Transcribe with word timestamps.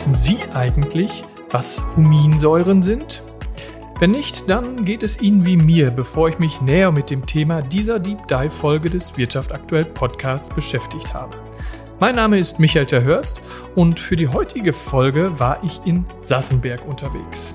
Wissen 0.00 0.14
Sie 0.14 0.38
eigentlich, 0.54 1.24
was 1.50 1.84
Huminsäuren 1.94 2.80
sind? 2.80 3.22
Wenn 3.98 4.12
nicht, 4.12 4.48
dann 4.48 4.86
geht 4.86 5.02
es 5.02 5.20
Ihnen 5.20 5.44
wie 5.44 5.58
mir, 5.58 5.90
bevor 5.90 6.30
ich 6.30 6.38
mich 6.38 6.62
näher 6.62 6.90
mit 6.90 7.10
dem 7.10 7.26
Thema 7.26 7.60
dieser 7.60 7.98
Deep 7.98 8.26
Dive 8.26 8.50
Folge 8.50 8.88
des 8.88 9.18
Wirtschaft 9.18 9.52
aktuell 9.52 9.84
Podcasts 9.84 10.54
beschäftigt 10.54 11.12
habe. 11.12 11.36
Mein 11.98 12.14
Name 12.14 12.38
ist 12.38 12.58
Michael 12.58 12.86
Terhörst 12.86 13.42
und 13.74 14.00
für 14.00 14.16
die 14.16 14.28
heutige 14.28 14.72
Folge 14.72 15.38
war 15.38 15.62
ich 15.62 15.82
in 15.84 16.06
Sassenberg 16.22 16.88
unterwegs. 16.88 17.54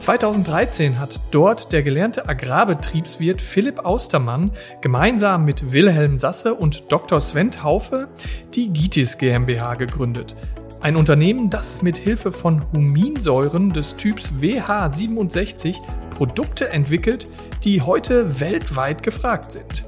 2013 0.00 0.98
hat 0.98 1.20
dort 1.30 1.70
der 1.70 1.84
gelernte 1.84 2.28
Agrarbetriebswirt 2.28 3.40
Philipp 3.40 3.84
Austermann 3.84 4.50
gemeinsam 4.80 5.44
mit 5.44 5.72
Wilhelm 5.72 6.16
Sasse 6.16 6.54
und 6.54 6.90
Dr. 6.90 7.20
Sven 7.20 7.52
Taufe 7.52 8.08
die 8.54 8.72
Gitis 8.72 9.18
GmbH 9.18 9.74
gegründet. 9.74 10.34
Ein 10.80 10.94
Unternehmen, 10.94 11.50
das 11.50 11.82
mit 11.82 11.98
Hilfe 11.98 12.30
von 12.30 12.62
Huminsäuren 12.72 13.72
des 13.72 13.96
Typs 13.96 14.32
WH67 14.40 15.74
Produkte 16.10 16.68
entwickelt, 16.68 17.26
die 17.64 17.82
heute 17.82 18.38
weltweit 18.38 19.02
gefragt 19.02 19.50
sind. 19.50 19.84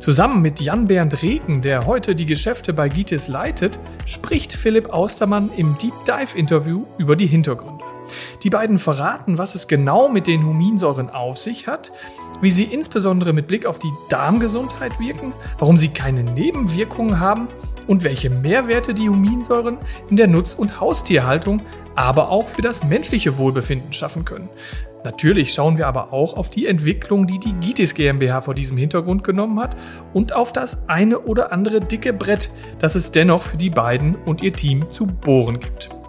Zusammen 0.00 0.42
mit 0.42 0.60
Jan-Bernd 0.60 1.22
Reken, 1.22 1.62
der 1.62 1.86
heute 1.86 2.16
die 2.16 2.26
Geschäfte 2.26 2.72
bei 2.72 2.88
Gitis 2.88 3.28
leitet, 3.28 3.78
spricht 4.04 4.52
Philipp 4.52 4.92
Austermann 4.92 5.48
im 5.56 5.78
Deep 5.78 5.94
Dive 6.06 6.36
Interview 6.36 6.84
über 6.98 7.14
die 7.14 7.28
Hintergründe. 7.28 7.84
Die 8.42 8.50
beiden 8.50 8.78
verraten, 8.80 9.38
was 9.38 9.54
es 9.54 9.68
genau 9.68 10.08
mit 10.08 10.26
den 10.26 10.44
Huminsäuren 10.44 11.10
auf 11.10 11.38
sich 11.38 11.68
hat, 11.68 11.92
wie 12.40 12.50
sie 12.50 12.64
insbesondere 12.64 13.32
mit 13.32 13.46
Blick 13.46 13.66
auf 13.66 13.78
die 13.78 13.92
Darmgesundheit 14.08 14.98
wirken, 14.98 15.32
warum 15.58 15.78
sie 15.78 15.88
keine 15.88 16.24
Nebenwirkungen 16.24 17.20
haben 17.20 17.46
und 17.86 18.02
welche 18.02 18.30
Mehrwerte 18.30 18.94
die 18.94 19.08
Huminsäuren 19.08 19.78
in 20.10 20.16
der 20.16 20.26
Nutz- 20.26 20.54
und 20.54 20.80
Haustierhaltung, 20.80 21.62
aber 21.94 22.30
auch 22.30 22.48
für 22.48 22.62
das 22.62 22.82
menschliche 22.82 23.38
Wohlbefinden 23.38 23.92
schaffen 23.92 24.24
können. 24.24 24.48
Natürlich 25.04 25.52
schauen 25.52 25.78
wir 25.78 25.86
aber 25.86 26.12
auch 26.12 26.36
auf 26.36 26.48
die 26.48 26.66
Entwicklung, 26.66 27.26
die 27.26 27.38
die 27.38 27.54
Gitis 27.54 27.94
GmbH 27.94 28.40
vor 28.40 28.54
diesem 28.54 28.76
Hintergrund 28.76 29.24
genommen 29.24 29.60
hat 29.60 29.76
und 30.12 30.32
auf 30.32 30.52
das 30.52 30.88
eine 30.88 31.20
oder 31.20 31.52
andere 31.52 31.80
dicke 31.80 32.12
Brett, 32.12 32.50
das 32.80 32.94
es 32.94 33.12
dennoch 33.12 33.42
für 33.42 33.56
die 33.56 33.70
beiden 33.70 34.16
und 34.26 34.42
ihr 34.42 34.52
Team 34.52 34.90
zu 34.90 35.06
bohren 35.06 35.60
gibt. 35.60 36.01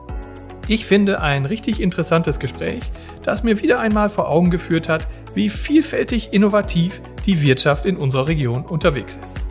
Ich 0.67 0.85
finde 0.85 1.19
ein 1.19 1.45
richtig 1.45 1.81
interessantes 1.81 2.39
Gespräch, 2.39 2.83
das 3.21 3.43
mir 3.43 3.61
wieder 3.61 3.79
einmal 3.79 4.07
vor 4.07 4.29
Augen 4.29 4.49
geführt 4.49 4.87
hat, 4.87 5.07
wie 5.35 5.49
vielfältig 5.49 6.31
innovativ 6.31 7.01
die 7.25 7.41
Wirtschaft 7.41 7.85
in 7.85 7.97
unserer 7.97 8.27
Region 8.27 8.63
unterwegs 8.63 9.19
ist. 9.23 9.49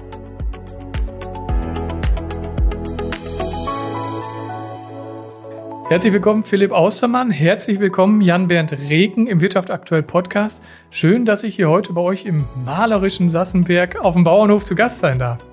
Herzlich 5.90 6.14
willkommen, 6.14 6.44
Philipp 6.44 6.72
Austermann. 6.72 7.30
Herzlich 7.30 7.78
willkommen, 7.78 8.22
Jan-Bernd 8.22 8.72
Regen 8.88 9.26
im 9.26 9.42
Wirtschaft 9.42 9.70
aktuell 9.70 10.02
Podcast. 10.02 10.62
Schön, 10.90 11.26
dass 11.26 11.44
ich 11.44 11.56
hier 11.56 11.68
heute 11.68 11.92
bei 11.92 12.00
euch 12.00 12.24
im 12.24 12.46
malerischen 12.64 13.28
Sassenberg 13.28 14.02
auf 14.02 14.14
dem 14.14 14.24
Bauernhof 14.24 14.64
zu 14.64 14.74
Gast 14.74 15.00
sein 15.00 15.18
darf. 15.18 15.44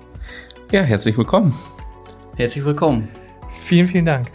Ja, 0.72 0.80
herzlich 0.80 1.18
willkommen. 1.18 1.54
Herzlich 2.36 2.64
willkommen. 2.64 3.08
Vielen, 3.50 3.86
vielen 3.86 4.06
Dank. 4.06 4.28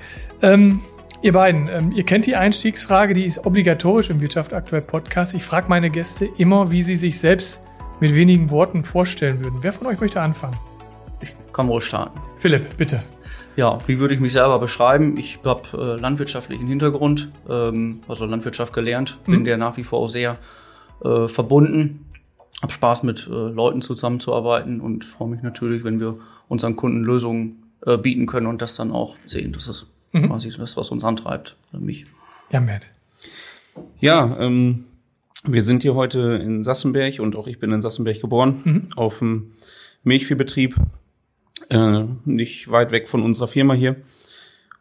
Ähm, 0.44 0.82
Ihr 1.26 1.34
beiden, 1.34 1.68
ähm, 1.70 1.92
ihr 1.92 2.04
kennt 2.04 2.28
die 2.28 2.36
Einstiegsfrage, 2.36 3.16
die 3.16 3.26
ist 3.26 3.48
obligatorisch 3.48 4.12
im 4.12 4.22
Wirtschaft 4.22 4.54
aktuell 4.54 4.84
Podcast. 4.84 5.34
Ich 5.34 5.44
frage 5.44 5.68
meine 5.70 5.90
Gäste 5.90 6.30
immer, 6.38 6.70
wie 6.70 6.84
sie 6.84 6.96
sich 6.96 7.20
selbst 7.20 7.62
mit 8.00 8.14
wenigen 8.14 8.52
Worten 8.52 8.84
vorstellen 8.84 9.44
würden. 9.44 9.58
Wer 9.62 9.74
von 9.74 9.88
euch 9.88 10.00
möchte 10.00 10.22
anfangen? 10.22 10.56
Ich 11.22 11.32
kann 11.52 11.68
wohl 11.68 11.82
starten. 11.82 12.20
Philipp, 12.38 12.78
bitte. 12.78 13.02
Ja, 13.56 13.80
wie 13.88 13.98
würde 13.98 14.14
ich 14.14 14.20
mich 14.20 14.34
selber 14.34 14.60
beschreiben? 14.60 15.18
Ich 15.18 15.40
habe 15.44 15.64
äh, 15.74 16.00
landwirtschaftlichen 16.00 16.68
Hintergrund, 16.68 17.32
ähm, 17.50 18.02
also 18.08 18.28
Landwirtschaft 18.28 18.72
gelernt, 18.72 19.18
bin 19.26 19.40
mhm. 19.40 19.46
der 19.46 19.58
nach 19.58 19.78
wie 19.78 19.84
vor 19.84 20.02
auch 20.02 20.08
sehr 20.08 20.38
äh, 21.04 21.28
verbunden, 21.28 22.06
habe 22.62 22.72
Spaß 22.72 23.02
mit 23.02 23.26
äh, 23.26 23.32
Leuten 23.32 23.82
zusammenzuarbeiten 23.82 24.80
und 24.80 25.04
freue 25.04 25.30
mich 25.30 25.42
natürlich, 25.42 25.84
wenn 25.84 26.00
wir 26.00 26.20
unseren 26.50 26.76
Kunden 26.76 27.04
Lösungen 27.04 27.64
äh, 27.84 27.98
bieten 27.98 28.28
können 28.28 28.46
und 28.46 28.62
das 28.62 28.76
dann 28.76 28.92
auch 28.92 29.16
sehen. 29.26 29.54
Das 29.54 29.68
ist 29.68 29.88
Mhm. 30.12 30.28
Quasi 30.28 30.50
das, 30.50 30.78
was 30.78 30.92
uns 30.92 31.04
antreibt, 31.04 31.58
mich. 31.72 32.06
Ja, 32.52 32.62
Matt. 32.62 32.84
Ja, 34.00 34.38
ähm, 34.40 34.86
wir 35.44 35.62
sind 35.62 35.84
hier 35.84 35.96
heute 35.96 36.40
in 36.42 36.64
Sassenberg 36.64 37.20
und 37.20 37.36
auch 37.36 37.48
ich 37.48 37.60
bin 37.60 37.72
in 37.72 37.82
Sassenberg 37.82 38.22
geboren, 38.22 38.62
mhm. 38.64 38.90
auf 38.96 39.20
dem 39.20 39.52
Milchviehbetrieb, 40.04 40.76
äh, 41.70 42.04
nicht 42.26 42.72
weit 42.72 42.92
weg 42.92 43.10
von 43.10 43.24
unserer 43.24 43.48
Firma 43.48 43.74
hier. 43.74 43.98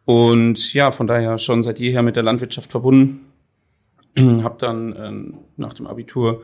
Und 0.04 0.74
ja, 0.74 0.90
von 0.90 1.06
daher 1.06 1.38
schon 1.38 1.62
seit 1.62 1.78
jeher 1.78 2.02
mit 2.02 2.16
der 2.16 2.22
Landwirtschaft 2.22 2.70
verbunden. 2.70 3.32
Hab 4.42 4.58
dann 4.58 4.92
äh, 4.92 5.36
nach 5.56 5.74
dem 5.74 5.86
Abitur 5.86 6.42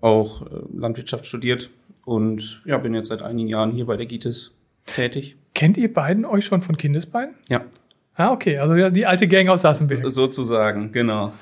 auch 0.00 0.42
äh, 0.42 0.48
Landwirtschaft 0.74 1.26
studiert 1.26 1.70
und 2.04 2.62
ja, 2.64 2.78
bin 2.78 2.94
jetzt 2.94 3.08
seit 3.08 3.22
einigen 3.22 3.48
Jahren 3.48 3.72
hier 3.72 3.86
bei 3.86 3.96
der 3.96 4.06
GITES 4.06 4.52
tätig. 4.84 5.36
Kennt 5.54 5.76
ihr 5.76 5.92
beiden 5.92 6.24
euch 6.24 6.44
schon 6.44 6.62
von 6.62 6.76
Kindesbeinen? 6.76 7.34
Ja. 7.48 7.64
Ah, 8.16 8.32
okay, 8.32 8.58
also 8.58 8.90
die 8.90 9.06
alte 9.06 9.26
Gang 9.26 9.48
aus 9.48 9.62
Sassenberg. 9.62 10.02
Sozusagen, 10.06 10.92
genau. 10.92 11.32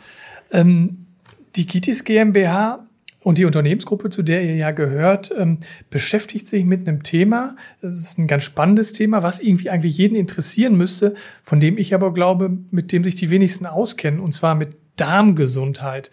Ähm, 0.51 1.07
die 1.55 1.67
Kitis 1.67 2.05
GmbH 2.05 2.87
und 3.21 3.39
die 3.39 3.45
Unternehmensgruppe, 3.45 4.11
zu 4.11 4.23
der 4.23 4.43
ihr 4.43 4.57
ja 4.57 4.71
gehört, 4.71 5.33
ähm, 5.37 5.59
beschäftigt 5.91 6.49
sich 6.49 6.65
mit 6.65 6.89
einem 6.89 7.03
Thema. 7.03 7.57
Das 7.81 7.99
ist 7.99 8.19
ein 8.19 8.27
ganz 8.27 8.45
spannendes 8.45 8.93
Thema, 8.93 9.23
was 9.23 9.41
irgendwie 9.41 9.71
eigentlich 9.71 9.97
jeden 9.97 10.17
interessieren 10.17 10.77
müsste, 10.77 11.15
von 11.45 11.61
dem 11.61 11.79
ich 11.79 11.95
aber 11.95 12.13
glaube, 12.13 12.57
mit 12.71 12.91
dem 12.91 13.05
sich 13.05 13.15
die 13.15 13.31
wenigsten 13.31 13.67
auskennen, 13.67 14.21
und 14.21 14.33
zwar 14.33 14.55
mit 14.55 14.77
Darmgesundheit. 14.97 16.11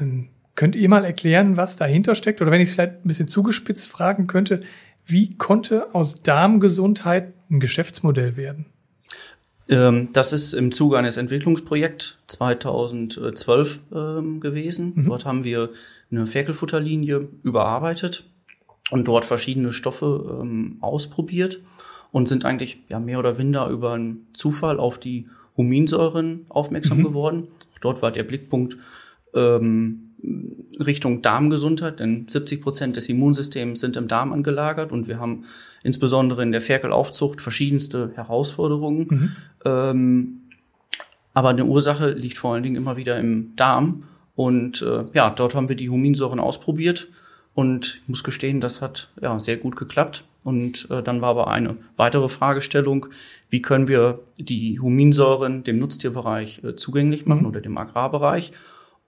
Ähm, 0.00 0.28
könnt 0.54 0.76
ihr 0.76 0.88
mal 0.88 1.04
erklären, 1.04 1.56
was 1.56 1.76
dahinter 1.76 2.14
steckt? 2.14 2.42
Oder 2.42 2.50
wenn 2.50 2.60
ich 2.60 2.68
es 2.68 2.74
vielleicht 2.74 3.04
ein 3.04 3.08
bisschen 3.08 3.28
zugespitzt 3.28 3.88
fragen 3.88 4.26
könnte, 4.26 4.62
wie 5.06 5.36
konnte 5.36 5.94
aus 5.94 6.22
Darmgesundheit 6.22 7.32
ein 7.50 7.60
Geschäftsmodell 7.60 8.36
werden? 8.36 8.66
Ähm, 9.70 10.08
das 10.12 10.32
ist 10.32 10.52
im 10.52 10.72
Zuge 10.72 10.98
eines 10.98 11.16
Entwicklungsprojekts 11.16 12.18
2012 12.26 13.80
ähm, 13.94 14.40
gewesen. 14.40 14.92
Mhm. 14.96 15.04
Dort 15.04 15.24
haben 15.24 15.44
wir 15.44 15.70
eine 16.10 16.26
Ferkelfutterlinie 16.26 17.28
überarbeitet 17.44 18.24
und 18.90 19.06
dort 19.06 19.24
verschiedene 19.24 19.72
Stoffe 19.72 20.40
ähm, 20.42 20.78
ausprobiert 20.80 21.60
und 22.10 22.26
sind 22.26 22.44
eigentlich 22.44 22.82
ja 22.88 22.98
mehr 22.98 23.20
oder 23.20 23.34
minder 23.34 23.68
über 23.68 23.92
einen 23.92 24.26
Zufall 24.32 24.80
auf 24.80 24.98
die 24.98 25.28
Huminsäuren 25.56 26.46
aufmerksam 26.48 26.98
mhm. 26.98 27.04
geworden. 27.04 27.48
Auch 27.72 27.78
dort 27.78 28.02
war 28.02 28.10
der 28.10 28.24
Blickpunkt 28.24 28.76
ähm, 29.34 30.09
Richtung 30.84 31.22
Darmgesundheit, 31.22 32.00
denn 32.00 32.26
70 32.28 32.60
Prozent 32.60 32.96
des 32.96 33.08
Immunsystems 33.08 33.80
sind 33.80 33.96
im 33.96 34.08
Darm 34.08 34.32
angelagert 34.32 34.92
und 34.92 35.08
wir 35.08 35.18
haben 35.18 35.44
insbesondere 35.82 36.42
in 36.42 36.52
der 36.52 36.60
Ferkelaufzucht 36.60 37.40
verschiedenste 37.40 38.12
Herausforderungen. 38.14 39.06
Mhm. 39.10 39.36
Ähm, 39.64 40.40
aber 41.34 41.50
eine 41.50 41.64
Ursache 41.64 42.10
liegt 42.10 42.38
vor 42.38 42.54
allen 42.54 42.62
Dingen 42.62 42.76
immer 42.76 42.96
wieder 42.96 43.18
im 43.18 43.54
Darm. 43.56 44.04
Und 44.34 44.82
äh, 44.82 45.04
ja, 45.12 45.30
dort 45.30 45.54
haben 45.54 45.68
wir 45.68 45.76
die 45.76 45.90
Huminsäuren 45.90 46.40
ausprobiert 46.40 47.08
und 47.54 48.00
ich 48.02 48.08
muss 48.08 48.24
gestehen, 48.24 48.60
das 48.60 48.80
hat 48.80 49.10
ja 49.20 49.38
sehr 49.38 49.56
gut 49.56 49.76
geklappt. 49.76 50.24
Und 50.44 50.90
äh, 50.90 51.02
dann 51.02 51.20
war 51.20 51.30
aber 51.30 51.48
eine 51.48 51.76
weitere 51.96 52.28
Fragestellung, 52.30 53.06
wie 53.50 53.60
können 53.60 53.88
wir 53.88 54.20
die 54.38 54.80
Huminsäuren 54.80 55.62
dem 55.62 55.78
Nutztierbereich 55.78 56.64
äh, 56.64 56.76
zugänglich 56.76 57.26
machen 57.26 57.42
mhm. 57.42 57.48
oder 57.48 57.60
dem 57.60 57.76
Agrarbereich? 57.76 58.52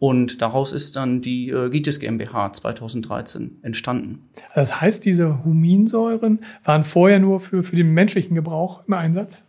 Und 0.02 0.42
daraus 0.42 0.72
ist 0.72 0.96
dann 0.96 1.20
die 1.20 1.50
äh, 1.50 1.70
GITIS 1.70 2.00
GmbH 2.00 2.52
2013 2.52 3.58
entstanden. 3.62 4.28
Das 4.52 4.80
heißt, 4.80 5.04
diese 5.04 5.44
Huminsäuren 5.44 6.40
waren 6.64 6.82
vorher 6.82 7.20
nur 7.20 7.38
für, 7.38 7.62
für 7.62 7.76
den 7.76 7.94
menschlichen 7.94 8.34
Gebrauch 8.34 8.82
im 8.88 8.94
Einsatz? 8.94 9.46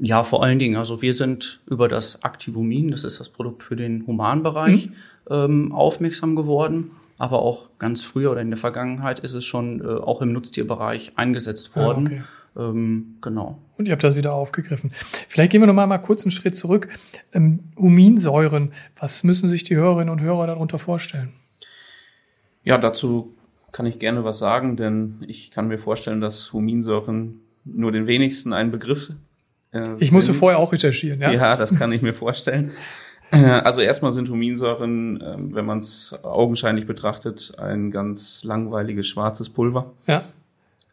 Ja, 0.00 0.24
vor 0.24 0.42
allen 0.42 0.58
Dingen. 0.58 0.76
Also 0.76 1.00
wir 1.00 1.14
sind 1.14 1.60
über 1.70 1.86
das 1.86 2.24
Activumin, 2.24 2.90
das 2.90 3.04
ist 3.04 3.20
das 3.20 3.28
Produkt 3.28 3.62
für 3.62 3.76
den 3.76 4.04
Humanbereich, 4.04 4.88
mhm. 4.88 4.94
ähm, 5.30 5.72
aufmerksam 5.72 6.34
geworden. 6.34 6.90
Aber 7.16 7.42
auch 7.42 7.70
ganz 7.78 8.02
früher 8.02 8.32
oder 8.32 8.40
in 8.40 8.50
der 8.50 8.58
Vergangenheit 8.58 9.20
ist 9.20 9.34
es 9.34 9.44
schon 9.44 9.80
äh, 9.80 9.84
auch 9.86 10.22
im 10.22 10.32
Nutztierbereich 10.32 11.12
eingesetzt 11.14 11.70
ah, 11.74 11.80
worden. 11.82 12.08
Ah, 12.08 12.10
okay. 12.10 12.22
Ähm, 12.58 13.16
genau. 13.20 13.58
Und 13.76 13.86
ihr 13.86 13.92
habt 13.92 14.02
das 14.02 14.16
wieder 14.16 14.34
aufgegriffen. 14.34 14.90
Vielleicht 14.92 15.52
gehen 15.52 15.62
wir 15.62 15.66
noch 15.66 15.74
mal, 15.74 15.86
mal 15.86 15.98
kurz 15.98 16.24
einen 16.24 16.32
Schritt 16.32 16.56
zurück. 16.56 16.88
Ähm, 17.32 17.60
Huminsäuren, 17.76 18.72
was 18.98 19.22
müssen 19.22 19.48
sich 19.48 19.62
die 19.62 19.76
Hörerinnen 19.76 20.10
und 20.10 20.20
Hörer 20.20 20.48
darunter 20.48 20.78
vorstellen? 20.78 21.32
Ja, 22.64 22.76
dazu 22.76 23.36
kann 23.70 23.86
ich 23.86 24.00
gerne 24.00 24.24
was 24.24 24.38
sagen, 24.38 24.76
denn 24.76 25.24
ich 25.28 25.52
kann 25.52 25.68
mir 25.68 25.78
vorstellen, 25.78 26.20
dass 26.20 26.52
Huminsäuren 26.52 27.40
nur 27.64 27.92
den 27.92 28.06
wenigsten 28.06 28.52
ein 28.52 28.72
Begriff 28.72 29.12
äh, 29.72 29.94
Ich 29.98 30.10
musste 30.10 30.34
vorher 30.34 30.58
auch 30.58 30.72
recherchieren, 30.72 31.20
ja? 31.20 31.30
Ja, 31.30 31.56
das 31.56 31.78
kann 31.78 31.92
ich 31.92 32.02
mir 32.02 32.14
vorstellen. 32.14 32.72
Also 33.30 33.82
erstmal 33.82 34.10
sind 34.10 34.30
Huminsäuren, 34.30 35.22
ähm, 35.22 35.54
wenn 35.54 35.66
man 35.66 35.80
es 35.80 36.18
augenscheinlich 36.22 36.86
betrachtet, 36.86 37.52
ein 37.58 37.90
ganz 37.90 38.42
langweiliges 38.42 39.06
schwarzes 39.06 39.50
Pulver. 39.50 39.92
Ja 40.06 40.24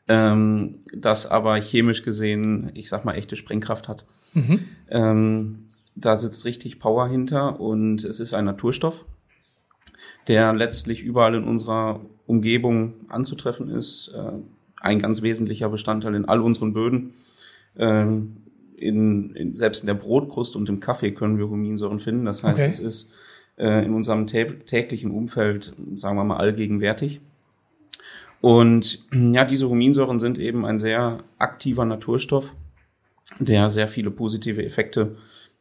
ähm, 0.07 0.79
das 0.93 1.25
aber 1.25 1.55
chemisch 1.55 2.03
gesehen, 2.03 2.71
ich 2.73 2.89
sag 2.89 3.05
mal, 3.05 3.15
echte 3.15 3.35
Sprengkraft 3.35 3.87
hat. 3.87 4.05
Mhm. 4.33 4.59
Ähm, 4.89 5.59
da 5.95 6.15
sitzt 6.17 6.45
richtig 6.45 6.79
Power 6.79 7.07
hinter 7.07 7.59
und 7.59 8.03
es 8.03 8.19
ist 8.19 8.33
ein 8.33 8.45
Naturstoff, 8.45 9.05
der 10.27 10.53
letztlich 10.53 11.01
überall 11.03 11.35
in 11.35 11.45
unserer 11.45 12.01
Umgebung 12.27 12.93
anzutreffen 13.09 13.69
ist. 13.69 14.09
Äh, 14.09 14.31
ein 14.81 14.99
ganz 14.99 15.21
wesentlicher 15.21 15.69
Bestandteil 15.69 16.15
in 16.15 16.25
all 16.25 16.41
unseren 16.41 16.73
Böden. 16.73 17.13
Ähm, 17.77 18.37
in, 18.77 19.33
in, 19.35 19.55
selbst 19.55 19.81
in 19.81 19.87
der 19.87 19.93
Brotkruste 19.93 20.57
und 20.57 20.69
im 20.69 20.79
Kaffee 20.79 21.11
können 21.11 21.37
wir 21.37 21.49
Huminsäuren 21.49 21.99
finden. 21.99 22.25
Das 22.25 22.43
heißt, 22.43 22.61
okay. 22.61 22.69
es 22.69 22.79
ist 22.79 23.13
äh, 23.57 23.85
in 23.85 23.93
unserem 23.93 24.27
täglichen 24.27 25.11
Umfeld, 25.11 25.73
sagen 25.95 26.17
wir 26.17 26.23
mal, 26.23 26.37
allgegenwärtig. 26.37 27.21
Und 28.45 28.99
ja, 29.11 29.43
diese 29.43 29.67
Huminsäuren 29.67 30.19
sind 30.19 30.37
eben 30.37 30.67
ein 30.67 30.77
sehr 30.77 31.23
aktiver 31.39 31.83
Naturstoff, 31.83 32.53
der 33.39 33.71
sehr 33.71 33.87
viele 33.87 34.11
positive 34.11 34.63
Effekte 34.63 35.15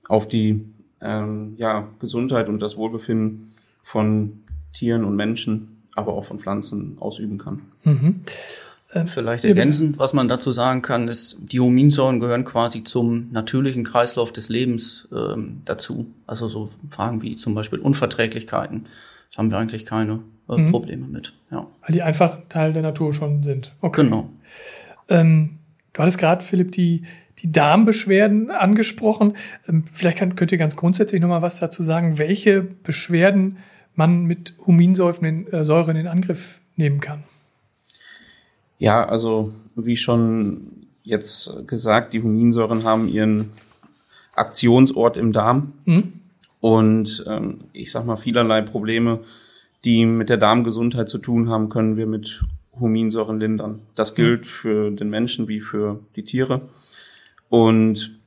auf 0.07 0.29
die 0.29 0.67
ähm, 1.01 1.55
ja, 1.57 1.89
Gesundheit 1.99 2.47
und 2.47 2.61
das 2.61 2.77
Wohlbefinden 2.77 3.51
von 3.83 4.45
Tieren 4.75 5.05
und 5.05 5.17
Menschen, 5.17 5.83
aber 5.95 6.13
auch 6.13 6.27
von 6.27 6.41
Pflanzen 6.41 6.99
ausüben 7.01 7.39
kann. 7.39 7.63
Mhm. 7.85 8.21
Ähm, 8.93 9.07
Vielleicht 9.07 9.47
ergänzend, 9.47 9.99
was 9.99 10.13
man 10.13 10.29
dazu 10.29 10.53
sagen 10.53 10.83
kann, 10.83 11.09
ist, 11.09 11.39
die 11.41 11.61
Huminsäuren 11.61 12.21
gehören 12.21 12.45
quasi 12.45 12.85
zum 12.85 13.33
natürlichen 13.33 13.85
Kreislauf 13.85 14.31
des 14.31 14.51
Lebens 14.51 15.09
ähm, 15.11 15.63
dazu. 15.65 16.13
Also 16.27 16.49
so 16.49 16.69
Fragen 16.91 17.23
wie 17.23 17.37
zum 17.37 17.55
Beispiel 17.55 17.79
Unverträglichkeiten, 17.79 18.85
da 19.35 19.39
haben 19.39 19.51
wir 19.51 19.59
eigentlich 19.59 19.85
keine 19.85 20.21
äh, 20.49 20.59
mhm. 20.59 20.71
Probleme 20.71 21.07
mit. 21.09 21.35
Ja. 21.51 21.67
Weil 21.83 21.93
die 21.93 22.03
einfach 22.03 22.39
Teil 22.49 22.73
der 22.73 22.83
Natur 22.83 23.13
schon 23.13 23.43
sind. 23.43 23.75
Okay. 23.81 24.05
Genau. 24.05 24.31
Ähm, 25.09 25.59
du 25.93 26.03
hattest 26.03 26.19
gerade, 26.19 26.45
Philipp, 26.45 26.73
die, 26.73 27.03
die 27.41 27.51
Darmbeschwerden 27.51 28.51
angesprochen. 28.51 29.35
Ähm, 29.69 29.85
vielleicht 29.87 30.19
kann, 30.19 30.37
könnt 30.37 30.53
ihr 30.53 30.59
ganz 30.59 30.77
grundsätzlich 30.77 31.21
nochmal 31.21 31.43
was 31.43 31.59
dazu 31.59 31.83
sagen, 31.83 32.19
welche 32.19 32.63
Beschwerden 32.63 33.59
man 33.95 34.25
mit 34.25 34.55
Huminsäuren 34.67 35.25
in, 35.25 35.47
äh, 35.53 35.65
Säuren 35.65 35.97
in 35.97 36.07
Angriff 36.07 36.61
nehmen 36.77 37.01
kann. 37.01 37.25
Ja, 38.79 39.05
also 39.07 39.53
wie 39.77 39.97
schon 39.97 40.87
jetzt 41.05 41.67
gesagt, 41.67 42.13
die 42.13 42.23
Huminsäuren 42.23 42.85
haben 42.85 43.09
ihren 43.09 43.51
Aktionsort 44.35 45.17
im 45.17 45.33
Darm 45.33 45.75
mhm. 45.85 46.24
Und 46.65 47.23
ähm, 47.29 47.65
ich 47.75 47.93
sag 47.93 48.07
mal 48.07 48.17
vielerlei 48.17 48.63
Probleme, 48.63 49.21
die 49.85 50.07
mit 50.07 50.31
der 50.31 50.39
Darmgesundheit 50.39 51.11
zu 51.11 51.19
tun 51.19 51.51
haben, 51.51 51.69
können 51.69 51.99
wir 51.99 52.07
mit 52.07 52.43
Huminsäuren 52.81 53.39
lindern. 53.39 53.83
Das 53.95 54.13
mhm. 54.13 54.17
gilt 54.17 54.47
für 54.47 54.91
den 54.91 55.11
Menschen 55.11 55.47
wie 55.47 55.61
für 55.61 56.01
die 56.17 56.25
Tiere. 56.25 56.63
Und 57.51 58.19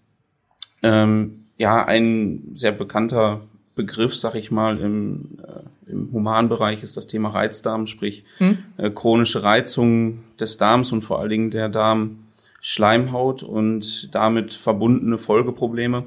ähm, 0.83 1.45
ja, 1.57 1.83
ein 1.83 2.51
sehr 2.53 2.73
bekannter 2.73 3.41
Begriff, 3.75 4.13
sag 4.13 4.35
ich 4.35 4.51
mal, 4.51 4.77
im, 4.77 5.39
äh, 5.41 5.91
im 5.91 6.11
Humanbereich 6.11 6.83
ist 6.83 6.95
das 6.95 7.07
Thema 7.07 7.29
Reizdarm, 7.29 7.87
sprich 7.87 8.23
hm. 8.37 8.59
äh, 8.77 8.91
chronische 8.91 9.41
Reizung 9.41 10.19
des 10.39 10.57
Darms 10.57 10.91
und 10.91 11.01
vor 11.01 11.19
allen 11.19 11.31
Dingen 11.31 11.49
der 11.49 11.69
Darmschleimhaut 11.69 13.41
und 13.41 14.13
damit 14.13 14.53
verbundene 14.53 15.17
Folgeprobleme. 15.17 16.05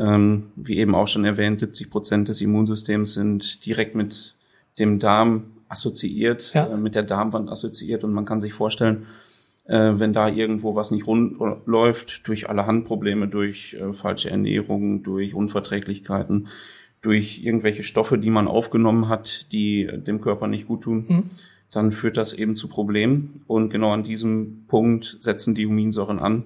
Ähm, 0.00 0.44
wie 0.56 0.78
eben 0.78 0.94
auch 0.94 1.08
schon 1.08 1.26
erwähnt, 1.26 1.60
70 1.60 1.90
Prozent 1.90 2.28
des 2.28 2.40
Immunsystems 2.40 3.12
sind 3.12 3.66
direkt 3.66 3.94
mit 3.94 4.34
dem 4.78 4.98
Darm 4.98 5.44
assoziiert, 5.68 6.54
ja. 6.54 6.68
äh, 6.68 6.76
mit 6.78 6.94
der 6.94 7.02
Darmwand 7.02 7.50
assoziiert 7.50 8.02
und 8.02 8.14
man 8.14 8.24
kann 8.24 8.40
sich 8.40 8.54
vorstellen, 8.54 9.06
äh, 9.66 9.92
wenn 9.96 10.14
da 10.14 10.28
irgendwo 10.28 10.74
was 10.74 10.90
nicht 10.90 11.06
rund 11.06 11.36
läuft, 11.66 12.26
durch 12.28 12.48
alle 12.48 12.66
Handprobleme, 12.66 13.28
durch 13.28 13.74
äh, 13.74 13.92
falsche 13.92 14.30
Ernährung, 14.30 15.02
durch 15.02 15.34
Unverträglichkeiten, 15.34 16.48
durch 17.02 17.42
irgendwelche 17.44 17.82
Stoffe, 17.82 18.16
die 18.16 18.30
man 18.30 18.48
aufgenommen 18.48 19.08
hat, 19.08 19.52
die 19.52 19.86
dem 19.86 20.22
Körper 20.22 20.46
nicht 20.46 20.66
gut 20.66 20.82
tun, 20.82 21.04
mhm. 21.08 21.24
dann 21.70 21.92
führt 21.92 22.16
das 22.16 22.32
eben 22.32 22.56
zu 22.56 22.68
Problemen. 22.68 23.42
Und 23.46 23.68
genau 23.68 23.92
an 23.92 24.02
diesem 24.02 24.64
Punkt 24.66 25.18
setzen 25.20 25.54
die 25.54 25.66
Huminsäuren 25.66 26.18
an 26.18 26.44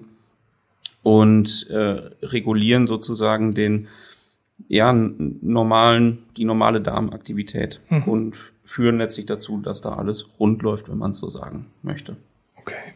und 1.05 1.69
äh, 1.69 2.09
regulieren 2.23 2.87
sozusagen 2.87 3.53
den 3.53 3.89
ja 4.67 4.91
normalen 4.91 6.23
die 6.35 6.45
normale 6.45 6.81
Darmaktivität 6.81 7.79
mhm. 7.91 8.03
und 8.05 8.35
führen 8.63 8.97
letztlich 8.97 9.27
dazu, 9.27 9.59
dass 9.61 9.81
da 9.81 9.93
alles 9.93 10.27
rund 10.39 10.63
läuft, 10.63 10.89
wenn 10.89 10.97
man 10.97 11.11
es 11.11 11.19
so 11.19 11.29
sagen 11.29 11.67
möchte. 11.83 12.17
Okay. 12.55 12.95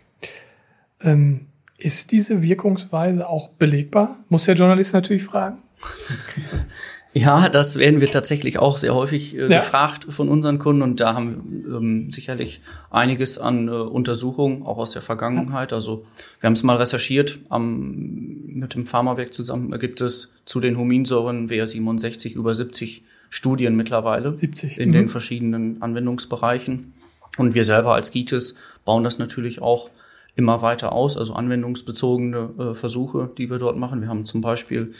Ähm, 1.01 1.49
ist 1.77 2.11
diese 2.11 2.41
Wirkungsweise 2.41 3.29
auch 3.29 3.49
belegbar? 3.49 4.17
Muss 4.27 4.45
der 4.45 4.55
Journalist 4.55 4.95
natürlich 4.95 5.23
fragen. 5.23 5.61
Ja, 7.13 7.49
das 7.49 7.77
werden 7.79 8.01
wir 8.01 8.11
tatsächlich 8.11 8.59
auch 8.59 8.77
sehr 8.77 8.93
häufig 8.93 9.35
äh, 9.35 9.41
ja. 9.41 9.59
gefragt 9.59 10.05
von 10.09 10.29
unseren 10.29 10.59
Kunden 10.59 10.83
und 10.83 10.99
da 10.99 11.15
haben 11.15 11.43
wir 11.47 11.77
ähm, 11.77 12.11
sicherlich 12.11 12.61
einiges 12.91 13.39
an 13.39 13.67
äh, 13.67 13.71
Untersuchungen, 13.71 14.63
auch 14.63 14.77
aus 14.77 14.91
der 14.91 15.01
Vergangenheit. 15.01 15.73
Also 15.73 16.05
wir 16.39 16.47
haben 16.47 16.53
es 16.53 16.61
mal 16.61 16.75
recherchiert, 16.75 17.39
am, 17.49 18.45
mit 18.45 18.75
dem 18.75 18.85
Pharmawerk 18.85 19.33
zusammen 19.33 19.71
gibt 19.79 20.01
es 20.01 20.33
zu 20.45 20.59
den 20.59 20.77
Huminsäuren 20.77 21.49
WR67 21.49 22.35
über 22.35 22.53
70 22.53 23.03
Studien 23.31 23.75
mittlerweile 23.75 24.35
70. 24.35 24.77
in 24.77 24.89
mhm. 24.89 24.93
den 24.93 25.07
verschiedenen 25.07 25.81
Anwendungsbereichen. 25.81 26.93
Und 27.37 27.55
wir 27.55 27.63
selber 27.63 27.95
als 27.95 28.11
GITES 28.11 28.55
bauen 28.85 29.03
das 29.03 29.17
natürlich 29.17 29.61
auch 29.61 29.89
immer 30.35 30.61
weiter 30.61 30.91
aus, 30.91 31.17
also 31.17 31.33
anwendungsbezogene 31.33 32.49
äh, 32.59 32.73
Versuche, 32.75 33.31
die 33.37 33.49
wir 33.49 33.57
dort 33.57 33.77
machen. 33.77 34.01
Wir 34.01 34.09
haben 34.09 34.25
zum 34.25 34.41
Beispiel 34.41 34.93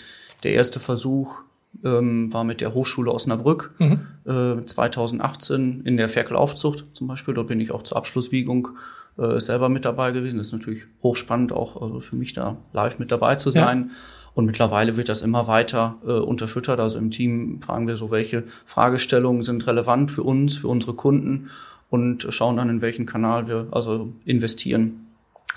der 0.44 0.54
erste 0.54 0.80
Versuch 0.80 1.42
ähm, 1.84 2.32
war 2.34 2.44
mit 2.44 2.62
der 2.62 2.74
Hochschule 2.74 3.12
Osnabrück 3.12 3.74
mhm. 3.80 4.02
äh, 4.26 4.62
2018 4.62 5.82
in 5.82 5.98
der 5.98 6.10
Ferkelaufzucht 6.10 6.86
zum 6.94 7.08
Beispiel. 7.08 7.34
Dort 7.34 7.48
bin 7.48 7.60
ich 7.60 7.72
auch 7.72 7.84
zur 7.84 7.98
Abschlussbiegung 7.98 8.70
äh, 9.18 9.40
selber 9.40 9.70
mit 9.70 9.86
dabei 9.86 10.12
gewesen. 10.12 10.38
Das 10.38 10.48
ist 10.48 10.54
natürlich 10.54 10.86
hochspannend, 11.02 11.52
auch 11.52 11.82
also 11.82 12.00
für 12.00 12.16
mich 12.16 12.34
da 12.34 12.58
live 12.74 13.00
mit 13.00 13.12
dabei 13.12 13.36
zu 13.36 13.50
sein. 13.50 13.90
Ja. 13.90 13.96
Und 14.34 14.46
mittlerweile 14.46 14.98
wird 14.98 15.10
das 15.10 15.22
immer 15.22 15.48
weiter 15.48 15.98
äh, 16.06 16.12
unterfüttert. 16.12 16.80
Also 16.80 16.98
im 16.98 17.12
Team 17.12 17.62
fragen 17.62 17.88
wir 17.88 17.98
so, 17.98 18.12
welche 18.12 18.44
Fragestellungen 18.66 19.44
sind 19.44 19.66
relevant 19.68 20.12
für 20.12 20.24
uns, 20.24 20.58
für 20.58 20.68
unsere 20.68 20.94
Kunden 20.94 21.50
und 21.90 22.28
schauen 22.30 22.58
dann, 22.58 22.70
in 22.70 22.82
welchen 22.82 23.06
Kanal 23.06 23.48
wir 23.48 23.68
also 23.72 24.14
investieren. 24.26 25.08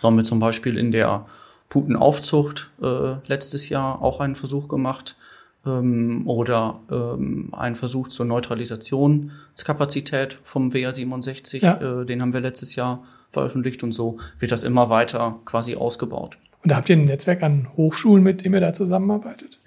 So 0.01 0.09
haben 0.09 0.17
wir 0.17 0.25
zum 0.25 0.41
Beispiel 0.41 0.79
in 0.79 0.91
der 0.91 1.27
Putenaufzucht 1.69 2.71
äh, 2.83 3.15
letztes 3.27 3.69
Jahr 3.69 4.03
auch 4.03 4.21
einen 4.21 4.35
Versuch 4.35 4.69
gemacht 4.69 5.17
ähm, 5.66 6.26
oder 6.26 6.81
ähm, 6.90 7.50
ein 7.52 7.76
Versuch 7.76 8.09
zur 8.09 8.25
Neutralisationskapazität 8.26 10.38
vom 10.42 10.71
WR67, 10.71 11.62
ja. 11.62 12.00
äh, 12.00 12.07
den 12.07 12.23
haben 12.23 12.33
wir 12.33 12.40
letztes 12.40 12.75
Jahr 12.75 13.04
veröffentlicht 13.31 13.83
und 13.83 13.92
so 13.92 14.19
wird 14.38 14.52
das 14.52 14.62
immer 14.62 14.90
weiter 14.90 15.40
quasi 15.45 15.76
ausgebaut. 15.76 16.38
Und 16.62 16.71
da 16.71 16.76
habt 16.76 16.88
ihr 16.90 16.97
ein 16.97 17.04
Netzwerk 17.04 17.42
an 17.42 17.69
Hochschulen, 17.76 18.23
mit 18.23 18.45
dem 18.45 18.54
ihr 18.54 18.61
da 18.61 18.73
zusammenarbeitet? 18.73 19.59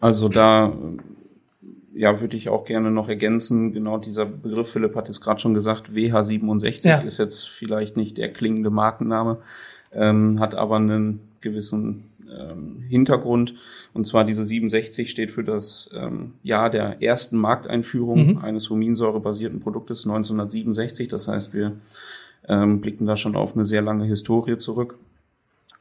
Also 0.00 0.28
da 0.28 0.72
ja, 1.98 2.20
würde 2.20 2.36
ich 2.36 2.48
auch 2.48 2.64
gerne 2.64 2.92
noch 2.92 3.08
ergänzen. 3.08 3.72
Genau 3.72 3.98
dieser 3.98 4.24
Begriff, 4.24 4.70
Philipp 4.70 4.94
hat 4.94 5.08
es 5.08 5.20
gerade 5.20 5.40
schon 5.40 5.54
gesagt, 5.54 5.90
WH67 5.90 6.88
ja. 6.88 6.98
ist 6.98 7.18
jetzt 7.18 7.48
vielleicht 7.48 7.96
nicht 7.96 8.18
der 8.18 8.32
klingende 8.32 8.70
Markenname, 8.70 9.38
ähm, 9.92 10.38
hat 10.38 10.54
aber 10.54 10.76
einen 10.76 11.20
gewissen 11.40 12.04
ähm, 12.36 12.82
Hintergrund. 12.88 13.54
Und 13.94 14.06
zwar 14.06 14.24
diese 14.24 14.44
67 14.44 15.10
steht 15.10 15.30
für 15.30 15.44
das 15.44 15.90
ähm, 15.94 16.34
Jahr 16.42 16.70
der 16.70 17.02
ersten 17.02 17.36
Markteinführung 17.36 18.34
mhm. 18.34 18.38
eines 18.38 18.70
huminsäurebasierten 18.70 19.60
Produktes 19.60 20.04
1967. 20.04 21.08
Das 21.08 21.28
heißt, 21.28 21.54
wir 21.54 21.72
ähm, 22.48 22.80
blicken 22.80 23.06
da 23.06 23.16
schon 23.16 23.36
auf 23.36 23.54
eine 23.54 23.64
sehr 23.64 23.82
lange 23.82 24.04
Historie 24.04 24.58
zurück. 24.58 24.98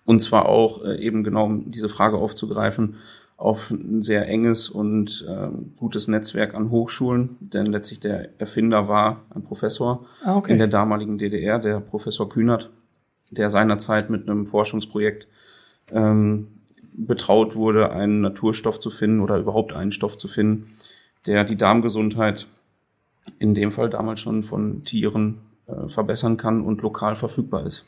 Und 0.06 0.22
zwar 0.22 0.48
auch 0.48 0.84
äh, 0.84 1.00
eben 1.02 1.24
genau, 1.24 1.46
um 1.46 1.72
diese 1.72 1.90
Frage 1.90 2.18
aufzugreifen, 2.18 2.96
auf 3.38 3.70
ein 3.70 4.02
sehr 4.02 4.28
enges 4.28 4.68
und 4.68 5.26
äh, 5.30 5.50
gutes 5.78 6.08
Netzwerk 6.08 6.56
an 6.56 6.72
Hochschulen, 6.72 7.38
denn 7.40 7.68
letztlich 7.68 8.00
der 8.00 8.30
Erfinder 8.40 8.88
war 8.88 9.22
ein 9.34 9.44
Professor 9.44 10.06
ah, 10.24 10.36
okay. 10.36 10.54
in 10.54 10.58
der 10.58 10.68
damaligen 10.68 11.20
DDR, 11.20 11.60
der 11.60 11.80
Professor 11.80 12.28
Kühnert, 12.28 12.72
der 13.30 13.52
seinerzeit 13.52 14.10
mit 14.10 14.28
einem 14.28 14.48
Forschungsprojekt 14.48 15.28
ähm, 15.92 16.48
betraut 16.94 17.56
wurde, 17.56 17.92
einen 17.92 18.22
Naturstoff 18.22 18.80
zu 18.80 18.90
finden 18.90 19.22
oder 19.22 19.38
überhaupt 19.38 19.74
einen 19.74 19.92
Stoff 19.92 20.18
zu 20.18 20.28
finden, 20.28 20.68
der 21.26 21.44
die 21.44 21.56
Darmgesundheit 21.56 22.48
in 23.40 23.54
dem 23.54 23.72
Fall 23.72 23.90
damals 23.90 24.22
schon 24.22 24.44
von 24.44 24.84
Tieren 24.84 25.40
äh, 25.68 25.88
verbessern 25.90 26.38
kann 26.38 26.62
und 26.62 26.82
lokal 26.82 27.16
verfügbar 27.16 27.66
ist. 27.66 27.86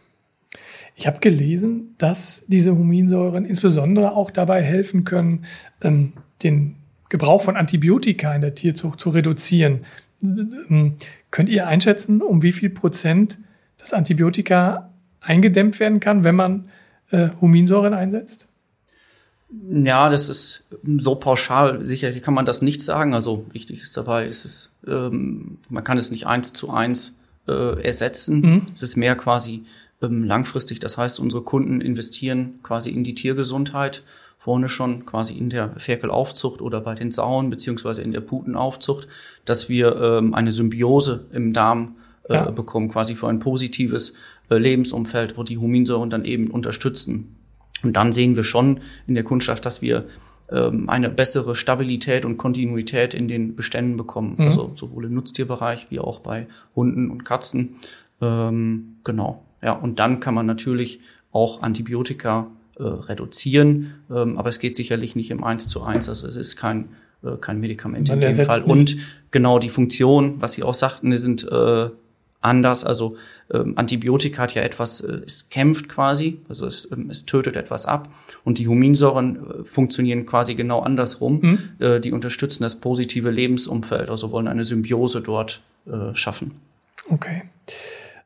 Ich 0.96 1.08
habe 1.08 1.20
gelesen, 1.20 1.96
dass 1.98 2.44
diese 2.48 2.76
Huminsäuren 2.76 3.46
insbesondere 3.46 4.14
auch 4.14 4.32
dabei 4.32 4.62
helfen 4.62 5.06
können, 5.06 5.46
ähm, 5.82 6.14
den 6.44 6.76
Gebrauch 7.10 7.42
von 7.42 7.58
Antibiotika 7.58 8.34
in 8.34 8.42
der 8.42 8.56
Tierzucht 8.56 9.00
zu 9.00 9.10
reduzieren. 9.10 9.86
Ähm, 10.22 10.96
könnt 11.32 11.50
ihr 11.50 11.68
einschätzen, 11.68 12.22
um 12.22 12.44
wie 12.44 12.52
viel 12.52 12.70
Prozent 12.70 13.40
das 13.78 13.94
Antibiotika 13.94 14.90
eingedämmt 15.22 15.80
werden 15.80 16.00
kann, 16.00 16.24
wenn 16.24 16.36
man 16.36 16.70
äh, 17.12 17.30
Huminsäuren 17.42 17.94
einsetzt? 17.94 18.48
Ja, 19.72 20.10
das 20.10 20.30
ist 20.30 20.64
so 20.98 21.16
pauschal. 21.16 21.84
Sicherlich 21.84 22.22
kann 22.22 22.36
man 22.36 22.46
das 22.46 22.62
nicht 22.62 22.82
sagen. 22.82 23.14
Also 23.14 23.46
wichtig 23.52 23.82
ist 23.82 23.98
dabei, 23.98 24.26
ist 24.26 24.46
es, 24.46 24.72
ähm, 24.88 25.58
man 25.70 25.84
kann 25.84 25.98
es 25.98 26.12
nicht 26.12 26.28
eins 26.28 26.54
zu 26.54 26.70
eins 26.70 27.16
äh, 27.48 27.82
ersetzen. 27.82 28.42
Mhm. 28.42 28.62
Es 28.74 28.84
ist 28.84 28.96
mehr 28.96 29.16
quasi 29.16 29.64
ähm, 30.04 30.24
langfristig. 30.24 30.80
Das 30.80 30.98
heißt, 31.00 31.20
unsere 31.20 31.42
Kunden 31.42 31.82
investieren 31.82 32.60
quasi 32.62 32.92
in 32.92 33.04
die 33.04 33.16
Tiergesundheit 33.16 34.04
vorne 34.38 34.70
schon 34.70 35.06
quasi 35.06 35.34
in 35.34 35.50
der 35.50 35.72
Ferkelaufzucht 35.78 36.62
oder 36.62 36.80
bei 36.80 36.96
den 36.96 37.12
Sauen 37.12 37.50
beziehungsweise 37.50 38.04
in 38.04 38.12
der 38.12 38.22
Putenaufzucht, 38.22 39.08
dass 39.46 39.68
wir 39.68 39.96
ähm, 39.98 40.34
eine 40.34 40.52
Symbiose 40.52 41.26
im 41.34 41.54
Darm 41.54 41.98
ja. 42.34 42.52
bekommen, 42.52 42.90
quasi 42.90 43.16
für 43.16 43.28
ein 43.28 43.40
positives 43.40 44.14
äh, 44.50 44.58
Lebensumfeld, 44.58 45.38
wo 45.38 45.44
die 45.44 45.58
Huminsäuren 45.58 46.10
dann 46.10 46.26
eben 46.26 46.48
unterstützen. 46.48 47.36
Und 47.84 47.94
dann 47.94 48.12
sehen 48.12 48.36
wir 48.36 48.44
schon 48.44 48.82
in 49.08 49.16
der 49.16 49.24
Kundschaft, 49.24 49.66
dass 49.66 49.82
wir 49.82 50.06
ähm, 50.52 50.90
eine 50.90 51.10
bessere 51.10 51.56
Stabilität 51.56 52.26
und 52.26 52.38
Kontinuität 52.38 53.14
in 53.14 53.28
den 53.28 53.56
Beständen 53.56 53.98
bekommen. 53.98 54.36
Mhm. 54.38 54.46
Also 54.46 54.72
sowohl 54.76 55.06
im 55.06 55.14
Nutztierbereich 55.14 55.88
wie 55.90 56.00
auch 56.00 56.20
bei 56.20 56.48
Hunden 56.76 57.10
und 57.10 57.24
Katzen. 57.26 57.76
Ähm, 58.22 58.98
genau. 59.04 59.44
Ja, 59.62 59.74
und 59.74 60.00
dann 60.00 60.20
kann 60.20 60.34
man 60.34 60.46
natürlich 60.46 61.00
auch 61.32 61.62
Antibiotika 61.62 62.48
äh, 62.78 62.84
reduzieren, 62.84 63.94
ähm, 64.10 64.38
aber 64.38 64.50
es 64.50 64.60
geht 64.60 64.76
sicherlich 64.76 65.16
nicht 65.16 65.32
im 65.32 65.44
Eins 65.44 65.68
zu 65.68 65.84
eins. 65.84 66.10
Also 66.10 66.28
es 66.28 66.36
ist 66.36 66.56
kein 66.56 66.90
äh, 67.24 67.38
kein 67.40 67.60
Medikament 67.60 68.08
man 68.08 68.22
in 68.22 68.36
dem 68.36 68.46
Fall. 68.46 68.62
Nicht. 68.62 68.70
Und 68.70 68.98
genau 69.32 69.60
die 69.60 69.70
Funktion, 69.70 70.36
was 70.40 70.54
Sie 70.54 70.64
auch 70.64 70.74
sagten, 70.74 71.16
sind 71.18 71.44
äh, 71.50 71.90
anders. 72.42 72.84
Also 72.84 73.18
ähm, 73.52 73.74
Antibiotika 73.78 74.44
hat 74.44 74.56
ja 74.56 74.62
etwas, 74.62 75.02
äh, 75.02 75.22
es 75.26 75.50
kämpft 75.50 75.90
quasi, 75.90 76.40
also 76.48 76.66
es, 76.66 76.90
ähm, 76.92 77.10
es 77.10 77.26
tötet 77.26 77.56
etwas 77.56 77.86
ab. 77.86 78.10
Und 78.44 78.58
die 78.58 78.68
Huminsäuren 78.68 79.36
äh, 79.36 79.66
funktionieren 79.66 80.26
quasi 80.26 80.56
genau 80.56 80.82
andersrum. 80.82 81.40
Mhm. 81.42 81.60
Äh, 81.80 82.00
die 82.00 82.12
unterstützen 82.12 82.64
das 82.64 82.76
positive 82.76 83.30
Lebensumfeld, 83.30 84.10
also 84.10 84.32
wollen 84.32 84.48
eine 84.48 84.64
Symbiose 84.64 85.22
dort 85.22 85.62
äh, 85.86 86.16
schaffen. 86.16 86.60
Okay. 87.10 87.44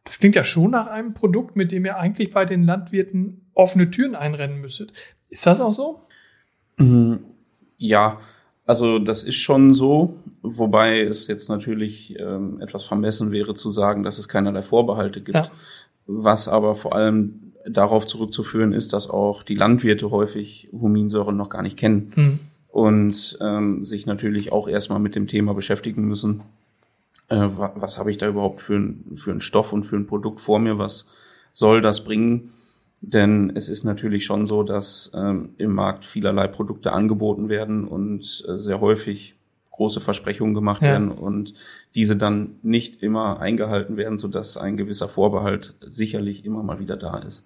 Das 0.03 0.19
klingt 0.19 0.35
ja 0.35 0.43
schon 0.43 0.71
nach 0.71 0.87
einem 0.87 1.13
Produkt, 1.13 1.55
mit 1.55 1.71
dem 1.71 1.85
ihr 1.85 1.97
eigentlich 1.97 2.31
bei 2.31 2.45
den 2.45 2.65
Landwirten 2.65 3.41
offene 3.53 3.89
Türen 3.89 4.15
einrennen 4.15 4.59
müsstet. 4.59 4.91
Ist 5.29 5.45
das 5.47 5.61
auch 5.61 5.73
so? 5.73 6.01
Mhm. 6.77 7.19
Ja, 7.77 8.19
also 8.65 8.99
das 8.99 9.23
ist 9.23 9.35
schon 9.35 9.73
so, 9.73 10.17
wobei 10.41 11.01
es 11.01 11.27
jetzt 11.27 11.49
natürlich 11.49 12.17
ähm, 12.19 12.61
etwas 12.61 12.83
vermessen 12.83 13.31
wäre 13.31 13.55
zu 13.55 13.69
sagen, 13.69 14.03
dass 14.03 14.19
es 14.19 14.29
keinerlei 14.29 14.61
Vorbehalte 14.61 15.21
gibt. 15.21 15.35
Ja. 15.35 15.51
Was 16.07 16.47
aber 16.47 16.75
vor 16.75 16.95
allem 16.95 17.53
darauf 17.65 18.05
zurückzuführen 18.05 18.73
ist, 18.73 18.93
dass 18.93 19.09
auch 19.09 19.43
die 19.43 19.55
Landwirte 19.55 20.11
häufig 20.11 20.69
Huminsäuren 20.71 21.37
noch 21.37 21.49
gar 21.49 21.61
nicht 21.61 21.77
kennen 21.77 22.11
mhm. 22.15 22.39
und 22.69 23.37
ähm, 23.41 23.83
sich 23.83 24.05
natürlich 24.05 24.51
auch 24.51 24.67
erstmal 24.67 24.99
mit 24.99 25.15
dem 25.15 25.27
Thema 25.27 25.53
beschäftigen 25.53 26.05
müssen. 26.05 26.41
Äh, 27.29 27.49
was 27.75 27.97
habe 27.97 28.11
ich 28.11 28.17
da 28.17 28.27
überhaupt 28.27 28.61
für, 28.61 28.75
ein, 28.75 29.15
für 29.15 29.31
einen 29.31 29.41
Stoff 29.41 29.73
und 29.73 29.85
für 29.85 29.95
ein 29.95 30.07
Produkt 30.07 30.41
vor 30.41 30.59
mir? 30.59 30.77
Was 30.77 31.07
soll 31.51 31.81
das 31.81 32.03
bringen? 32.03 32.51
Denn 33.05 33.51
es 33.53 33.67
ist 33.67 33.83
natürlich 33.83 34.23
schon 34.23 34.47
so, 34.47 34.63
dass 34.63 35.11
ähm, 35.13 35.49
im 35.57 35.73
Markt 35.73 36.05
vielerlei 36.05 36.47
Produkte 36.47 36.93
angeboten 36.93 37.49
werden 37.49 37.85
und 37.85 38.45
äh, 38.47 38.57
sehr 38.57 38.79
häufig 38.79 39.35
große 39.71 39.99
Versprechungen 39.99 40.53
gemacht 40.53 40.81
ja. 40.81 40.89
werden 40.89 41.11
und 41.11 41.53
diese 41.95 42.15
dann 42.15 42.55
nicht 42.61 43.03
immer 43.03 43.41
eingehalten 43.41 43.97
werden, 43.97 44.17
sodass 44.17 44.55
ein 44.55 44.77
gewisser 44.77 45.09
Vorbehalt 45.09 45.75
sicherlich 45.81 46.45
immer 46.45 46.63
mal 46.63 46.79
wieder 46.79 46.95
da 46.95 47.17
ist. 47.17 47.45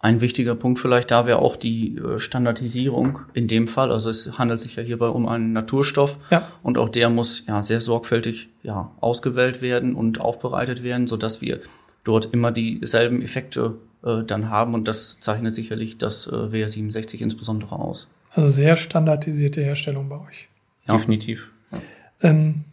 Ein 0.00 0.20
wichtiger 0.20 0.56
Punkt 0.56 0.80
vielleicht 0.80 1.12
da 1.12 1.26
wäre 1.26 1.38
auch 1.38 1.54
die 1.54 1.96
äh, 1.96 2.18
Standardisierung 2.18 3.20
in 3.32 3.46
dem 3.46 3.68
Fall. 3.68 3.92
Also 3.92 4.10
es 4.10 4.38
handelt 4.38 4.58
sich 4.58 4.74
ja 4.74 4.82
hierbei 4.82 5.08
um 5.08 5.28
einen 5.28 5.52
Naturstoff 5.52 6.18
ja. 6.32 6.48
und 6.64 6.78
auch 6.78 6.88
der 6.88 7.10
muss 7.10 7.46
ja 7.46 7.62
sehr 7.62 7.80
sorgfältig 7.80 8.48
ja 8.64 8.90
ausgewählt 9.00 9.62
werden 9.62 9.94
und 9.94 10.20
aufbereitet 10.20 10.82
werden, 10.82 11.06
so 11.06 11.16
dass 11.16 11.40
wir 11.40 11.60
dort 12.02 12.32
immer 12.32 12.50
dieselben 12.50 13.22
Effekte 13.22 13.76
äh, 14.04 14.24
dann 14.24 14.50
haben 14.50 14.74
und 14.74 14.88
das 14.88 15.18
zeichnet 15.20 15.54
sicherlich 15.54 15.98
das 15.98 16.26
äh, 16.26 16.30
WR67 16.30 17.20
insbesondere 17.20 17.76
aus. 17.76 18.08
Also 18.32 18.48
sehr 18.48 18.76
standardisierte 18.76 19.62
Herstellung 19.62 20.08
bei 20.08 20.16
euch. 20.16 20.48
Ja. 20.86 20.94
Definitiv. 20.96 21.50
Ja. 21.72 21.78
Ähm, 22.22 22.64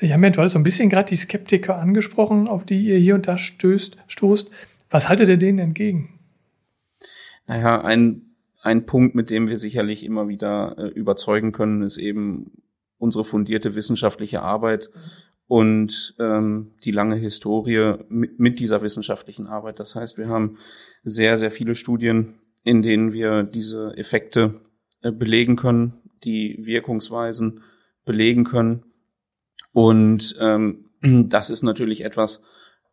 ja, 0.00 0.16
Mensch, 0.16 0.36
du 0.36 0.42
hast 0.42 0.52
so 0.52 0.58
ein 0.58 0.64
bisschen 0.64 0.90
gerade 0.90 1.08
die 1.08 1.16
Skeptiker 1.16 1.76
angesprochen, 1.76 2.46
auf 2.46 2.64
die 2.64 2.80
ihr 2.80 2.98
hier 2.98 3.14
und 3.14 3.26
da 3.26 3.36
stößt, 3.36 3.96
stoßt. 4.06 4.50
Was 4.90 5.08
haltet 5.08 5.28
ihr 5.28 5.36
denen 5.36 5.58
entgegen? 5.58 6.18
Naja, 7.46 7.82
ein, 7.82 8.22
ein 8.62 8.86
Punkt, 8.86 9.14
mit 9.14 9.30
dem 9.30 9.48
wir 9.48 9.58
sicherlich 9.58 10.04
immer 10.04 10.28
wieder 10.28 10.76
äh, 10.78 10.88
überzeugen 10.88 11.52
können, 11.52 11.82
ist 11.82 11.96
eben 11.96 12.62
unsere 12.98 13.24
fundierte 13.24 13.74
wissenschaftliche 13.74 14.42
Arbeit. 14.42 14.90
Und 15.48 16.14
ähm, 16.18 16.72
die 16.84 16.90
lange 16.90 17.16
Historie 17.16 17.94
mit, 18.08 18.38
mit 18.38 18.60
dieser 18.60 18.82
wissenschaftlichen 18.82 19.46
Arbeit. 19.46 19.80
Das 19.80 19.94
heißt, 19.94 20.18
wir 20.18 20.28
haben 20.28 20.58
sehr, 21.02 21.38
sehr 21.38 21.50
viele 21.50 21.74
Studien, 21.74 22.34
in 22.64 22.82
denen 22.82 23.12
wir 23.12 23.44
diese 23.44 23.96
Effekte 23.96 24.60
äh, 25.02 25.10
belegen 25.10 25.56
können, 25.56 25.94
die 26.22 26.58
Wirkungsweisen 26.60 27.62
belegen 28.04 28.44
können. 28.44 28.84
Und 29.72 30.36
ähm, 30.40 30.90
das 31.02 31.50
ist 31.50 31.62
natürlich 31.62 32.04
etwas, 32.04 32.42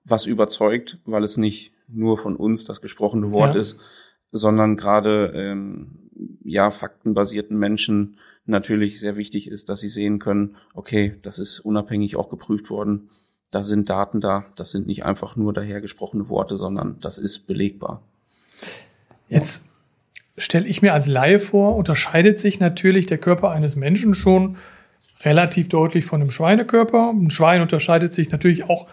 was 0.03 0.25
überzeugt, 0.25 0.99
weil 1.05 1.23
es 1.23 1.37
nicht 1.37 1.73
nur 1.87 2.17
von 2.17 2.35
uns 2.35 2.63
das 2.63 2.81
gesprochene 2.81 3.31
Wort 3.31 3.55
ja. 3.55 3.61
ist, 3.61 3.79
sondern 4.37 4.75
gerade 4.75 5.31
ähm, 5.35 5.87
ja 6.43 6.71
faktenbasierten 6.71 7.57
Menschen 7.57 8.17
natürlich 8.45 8.99
sehr 8.99 9.15
wichtig 9.15 9.49
ist, 9.49 9.69
dass 9.69 9.79
sie 9.79 9.89
sehen 9.89 10.19
können, 10.19 10.55
okay, 10.73 11.15
das 11.23 11.39
ist 11.39 11.59
unabhängig 11.59 12.15
auch 12.15 12.29
geprüft 12.29 12.69
worden, 12.69 13.09
da 13.51 13.63
sind 13.63 13.89
Daten 13.89 14.21
da, 14.21 14.45
das 14.55 14.71
sind 14.71 14.87
nicht 14.87 15.05
einfach 15.05 15.35
nur 15.35 15.53
dahergesprochene 15.53 16.29
Worte, 16.29 16.57
sondern 16.57 16.97
das 16.99 17.17
ist 17.17 17.47
belegbar. 17.47 18.01
Jetzt 19.29 19.65
stelle 20.37 20.67
ich 20.67 20.81
mir 20.81 20.93
als 20.93 21.07
Laie 21.07 21.39
vor, 21.39 21.75
unterscheidet 21.75 22.39
sich 22.39 22.59
natürlich 22.59 23.05
der 23.05 23.17
Körper 23.17 23.51
eines 23.51 23.75
Menschen 23.75 24.13
schon 24.13 24.57
relativ 25.21 25.69
deutlich 25.69 26.05
von 26.05 26.21
einem 26.21 26.29
Schweinekörper. 26.29 27.11
Ein 27.11 27.31
Schwein 27.31 27.61
unterscheidet 27.61 28.13
sich 28.13 28.29
natürlich 28.29 28.69
auch 28.69 28.87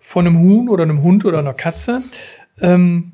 von 0.00 0.26
einem 0.26 0.38
Huhn 0.38 0.68
oder 0.68 0.84
einem 0.84 1.02
Hund 1.02 1.24
oder 1.24 1.38
einer 1.38 1.54
Katze. 1.54 2.02
Ähm, 2.60 3.12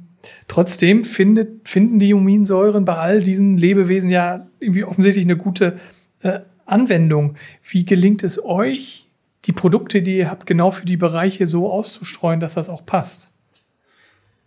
Trotzdem 0.48 1.04
findet, 1.04 1.68
finden 1.68 1.98
die 1.98 2.14
Huminsäuren 2.14 2.84
bei 2.84 2.96
all 2.96 3.22
diesen 3.22 3.56
Lebewesen 3.56 4.10
ja 4.10 4.46
irgendwie 4.60 4.84
offensichtlich 4.84 5.24
eine 5.24 5.36
gute 5.36 5.78
äh, 6.20 6.40
Anwendung. 6.66 7.34
Wie 7.62 7.84
gelingt 7.84 8.22
es 8.22 8.42
euch, 8.44 9.08
die 9.44 9.52
Produkte, 9.52 10.02
die 10.02 10.18
ihr 10.18 10.30
habt, 10.30 10.46
genau 10.46 10.70
für 10.70 10.86
die 10.86 10.96
Bereiche 10.96 11.46
so 11.46 11.70
auszustreuen, 11.70 12.40
dass 12.40 12.54
das 12.54 12.68
auch 12.68 12.86
passt? 12.86 13.30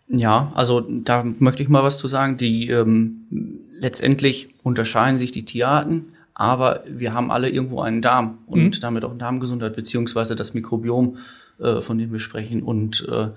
Ja, 0.08 0.50
also 0.54 0.80
da 0.80 1.24
möchte 1.38 1.62
ich 1.62 1.68
mal 1.68 1.82
was 1.82 1.98
zu 1.98 2.08
sagen. 2.08 2.36
Die 2.36 2.68
ähm, 2.68 3.60
letztendlich 3.70 4.48
unterscheiden 4.62 5.18
sich 5.18 5.32
die 5.32 5.44
Tierarten, 5.44 6.06
aber 6.34 6.82
wir 6.88 7.12
haben 7.12 7.30
alle 7.30 7.50
irgendwo 7.50 7.80
einen 7.82 8.00
Darm 8.00 8.38
und 8.46 8.62
mhm. 8.62 8.80
damit 8.80 9.04
auch 9.04 9.16
Darmgesundheit 9.16 9.76
beziehungsweise 9.76 10.34
das 10.34 10.54
Mikrobiom, 10.54 11.16
äh, 11.60 11.82
von 11.82 11.98
dem 11.98 12.10
wir 12.10 12.20
sprechen. 12.20 12.62
Und 12.62 13.06
äh, 13.10 13.28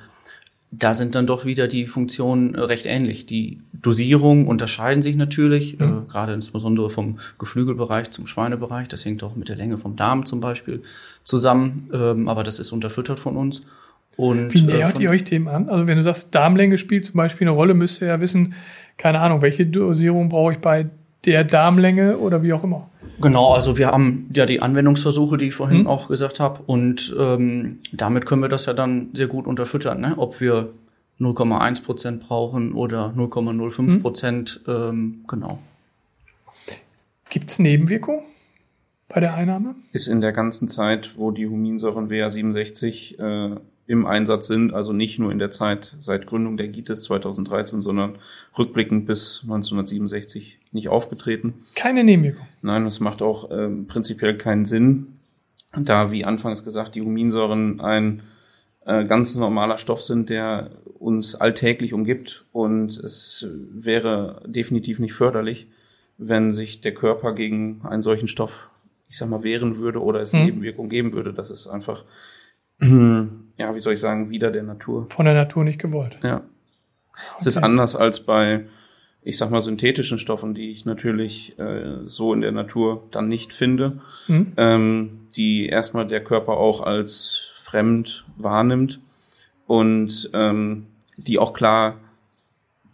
da 0.71 0.93
sind 0.93 1.15
dann 1.15 1.27
doch 1.27 1.45
wieder 1.45 1.67
die 1.67 1.85
Funktionen 1.85 2.55
äh, 2.55 2.61
recht 2.61 2.85
ähnlich. 2.85 3.25
Die 3.25 3.59
Dosierungen 3.73 4.47
unterscheiden 4.47 5.01
sich 5.01 5.17
natürlich, 5.17 5.77
mhm. 5.77 5.85
äh, 5.85 6.11
gerade 6.11 6.33
insbesondere 6.33 6.89
vom 6.89 7.19
Geflügelbereich 7.37 8.09
zum 8.11 8.25
Schweinebereich. 8.25 8.87
Das 8.87 9.03
hängt 9.03 9.21
auch 9.23 9.35
mit 9.35 9.49
der 9.49 9.57
Länge 9.57 9.77
vom 9.77 9.97
Darm 9.97 10.25
zum 10.25 10.39
Beispiel 10.39 10.81
zusammen, 11.23 11.89
ähm, 11.93 12.29
aber 12.29 12.43
das 12.43 12.59
ist 12.59 12.71
unterfüttert 12.71 13.19
von 13.19 13.35
uns. 13.35 13.63
Und, 14.15 14.53
Wie 14.53 14.59
äh, 14.59 14.77
nähert 14.77 14.99
äh, 14.99 15.03
ihr 15.03 15.09
euch 15.09 15.25
dem 15.25 15.49
an? 15.49 15.67
Also 15.67 15.87
wenn 15.87 15.97
du 15.97 16.03
sagst, 16.03 16.33
Darmlänge 16.33 16.77
spielt 16.77 17.05
zum 17.05 17.15
Beispiel 17.15 17.47
eine 17.47 17.55
Rolle, 17.55 17.73
müsst 17.73 18.01
ihr 18.01 18.07
ja 18.07 18.21
wissen, 18.21 18.53
keine 18.97 19.19
Ahnung, 19.19 19.41
welche 19.41 19.65
Dosierung 19.65 20.29
brauche 20.29 20.53
ich 20.53 20.59
bei 20.59 20.89
der 21.25 21.43
Darmlänge 21.43 22.17
oder 22.17 22.43
wie 22.43 22.53
auch 22.53 22.63
immer. 22.63 22.89
Genau, 23.19 23.53
also 23.53 23.77
wir 23.77 23.87
haben 23.87 24.29
ja 24.33 24.45
die 24.45 24.61
Anwendungsversuche, 24.61 25.37
die 25.37 25.47
ich 25.47 25.55
vorhin 25.55 25.81
mhm. 25.81 25.87
auch 25.87 26.07
gesagt 26.07 26.39
habe, 26.39 26.61
und 26.65 27.15
ähm, 27.19 27.79
damit 27.91 28.25
können 28.25 28.41
wir 28.41 28.49
das 28.49 28.65
ja 28.65 28.73
dann 28.73 29.09
sehr 29.13 29.27
gut 29.27 29.47
unterfüttern, 29.47 30.01
ne? 30.01 30.15
ob 30.17 30.39
wir 30.41 30.73
0,1 31.19 31.83
Prozent 31.83 32.21
brauchen 32.21 32.73
oder 32.73 33.13
0,05 33.15 33.81
mhm. 33.81 34.01
Prozent, 34.01 34.61
mhm. 34.65 34.73
ähm, 34.73 35.25
genau. 35.27 35.59
Gibt 37.29 37.49
es 37.49 37.59
Nebenwirkungen 37.59 38.21
bei 39.07 39.19
der 39.19 39.35
Einnahme? 39.35 39.75
Ist 39.93 40.07
in 40.07 40.19
der 40.19 40.33
ganzen 40.33 40.67
Zeit, 40.67 41.11
wo 41.15 41.31
die 41.31 41.47
Huminsäuren 41.47 42.09
WA67 42.09 43.19
äh, 43.19 43.59
im 43.91 44.05
Einsatz 44.05 44.47
sind, 44.47 44.73
also 44.73 44.93
nicht 44.93 45.19
nur 45.19 45.31
in 45.31 45.39
der 45.39 45.51
Zeit 45.51 45.95
seit 45.99 46.25
Gründung 46.25 46.55
der 46.55 46.69
GITES 46.69 47.03
2013, 47.03 47.81
sondern 47.81 48.17
rückblickend 48.57 49.05
bis 49.05 49.41
1967 49.43 50.59
nicht 50.71 50.87
aufgetreten. 50.87 51.55
Keine 51.75 52.03
Nebenwirkung. 52.03 52.47
Nein, 52.61 52.85
das 52.85 53.01
macht 53.01 53.21
auch 53.21 53.51
ähm, 53.51 53.87
prinzipiell 53.87 54.37
keinen 54.37 54.65
Sinn, 54.65 55.19
da, 55.77 56.11
wie 56.11 56.25
anfangs 56.25 56.63
gesagt, 56.63 56.95
die 56.95 57.01
Huminsäuren 57.01 57.79
ein 57.81 58.23
äh, 58.85 59.05
ganz 59.05 59.35
normaler 59.35 59.77
Stoff 59.77 60.03
sind, 60.03 60.29
der 60.29 60.71
uns 60.99 61.35
alltäglich 61.35 61.93
umgibt. 61.93 62.45
Und 62.51 62.97
es 62.97 63.47
wäre 63.73 64.41
definitiv 64.45 64.99
nicht 64.99 65.13
förderlich, 65.13 65.67
wenn 66.17 66.51
sich 66.51 66.81
der 66.81 66.93
Körper 66.93 67.33
gegen 67.33 67.81
einen 67.83 68.01
solchen 68.01 68.27
Stoff, 68.27 68.69
ich 69.07 69.17
sag 69.17 69.29
mal, 69.29 69.43
wehren 69.43 69.77
würde 69.77 70.01
oder 70.01 70.21
es 70.21 70.33
mhm. 70.33 70.45
Nebenwirkungen 70.45 70.89
geben 70.89 71.13
würde. 71.13 71.33
Das 71.33 71.51
ist 71.51 71.67
einfach, 71.67 72.05
ja, 72.81 73.75
wie 73.75 73.79
soll 73.79 73.93
ich 73.93 73.99
sagen, 73.99 74.29
wieder 74.29 74.51
der 74.51 74.63
Natur. 74.63 75.07
Von 75.09 75.25
der 75.25 75.35
Natur 75.35 75.63
nicht 75.63 75.79
gewollt. 75.79 76.19
Ja. 76.23 76.37
Okay. 76.37 76.45
Es 77.39 77.47
ist 77.47 77.57
anders 77.57 77.95
als 77.95 78.21
bei, 78.21 78.65
ich 79.21 79.37
sag 79.37 79.51
mal, 79.51 79.61
synthetischen 79.61 80.17
Stoffen, 80.17 80.53
die 80.53 80.71
ich 80.71 80.85
natürlich 80.85 81.57
äh, 81.59 81.99
so 82.05 82.33
in 82.33 82.41
der 82.41 82.51
Natur 82.51 83.07
dann 83.11 83.27
nicht 83.27 83.53
finde, 83.53 84.01
mhm. 84.27 84.53
ähm, 84.57 85.19
die 85.35 85.67
erstmal 85.67 86.07
der 86.07 86.23
Körper 86.23 86.53
auch 86.53 86.81
als 86.81 87.51
fremd 87.55 88.25
wahrnimmt 88.37 88.99
und 89.67 90.29
ähm, 90.33 90.87
die 91.17 91.37
auch 91.37 91.53
klar 91.53 91.97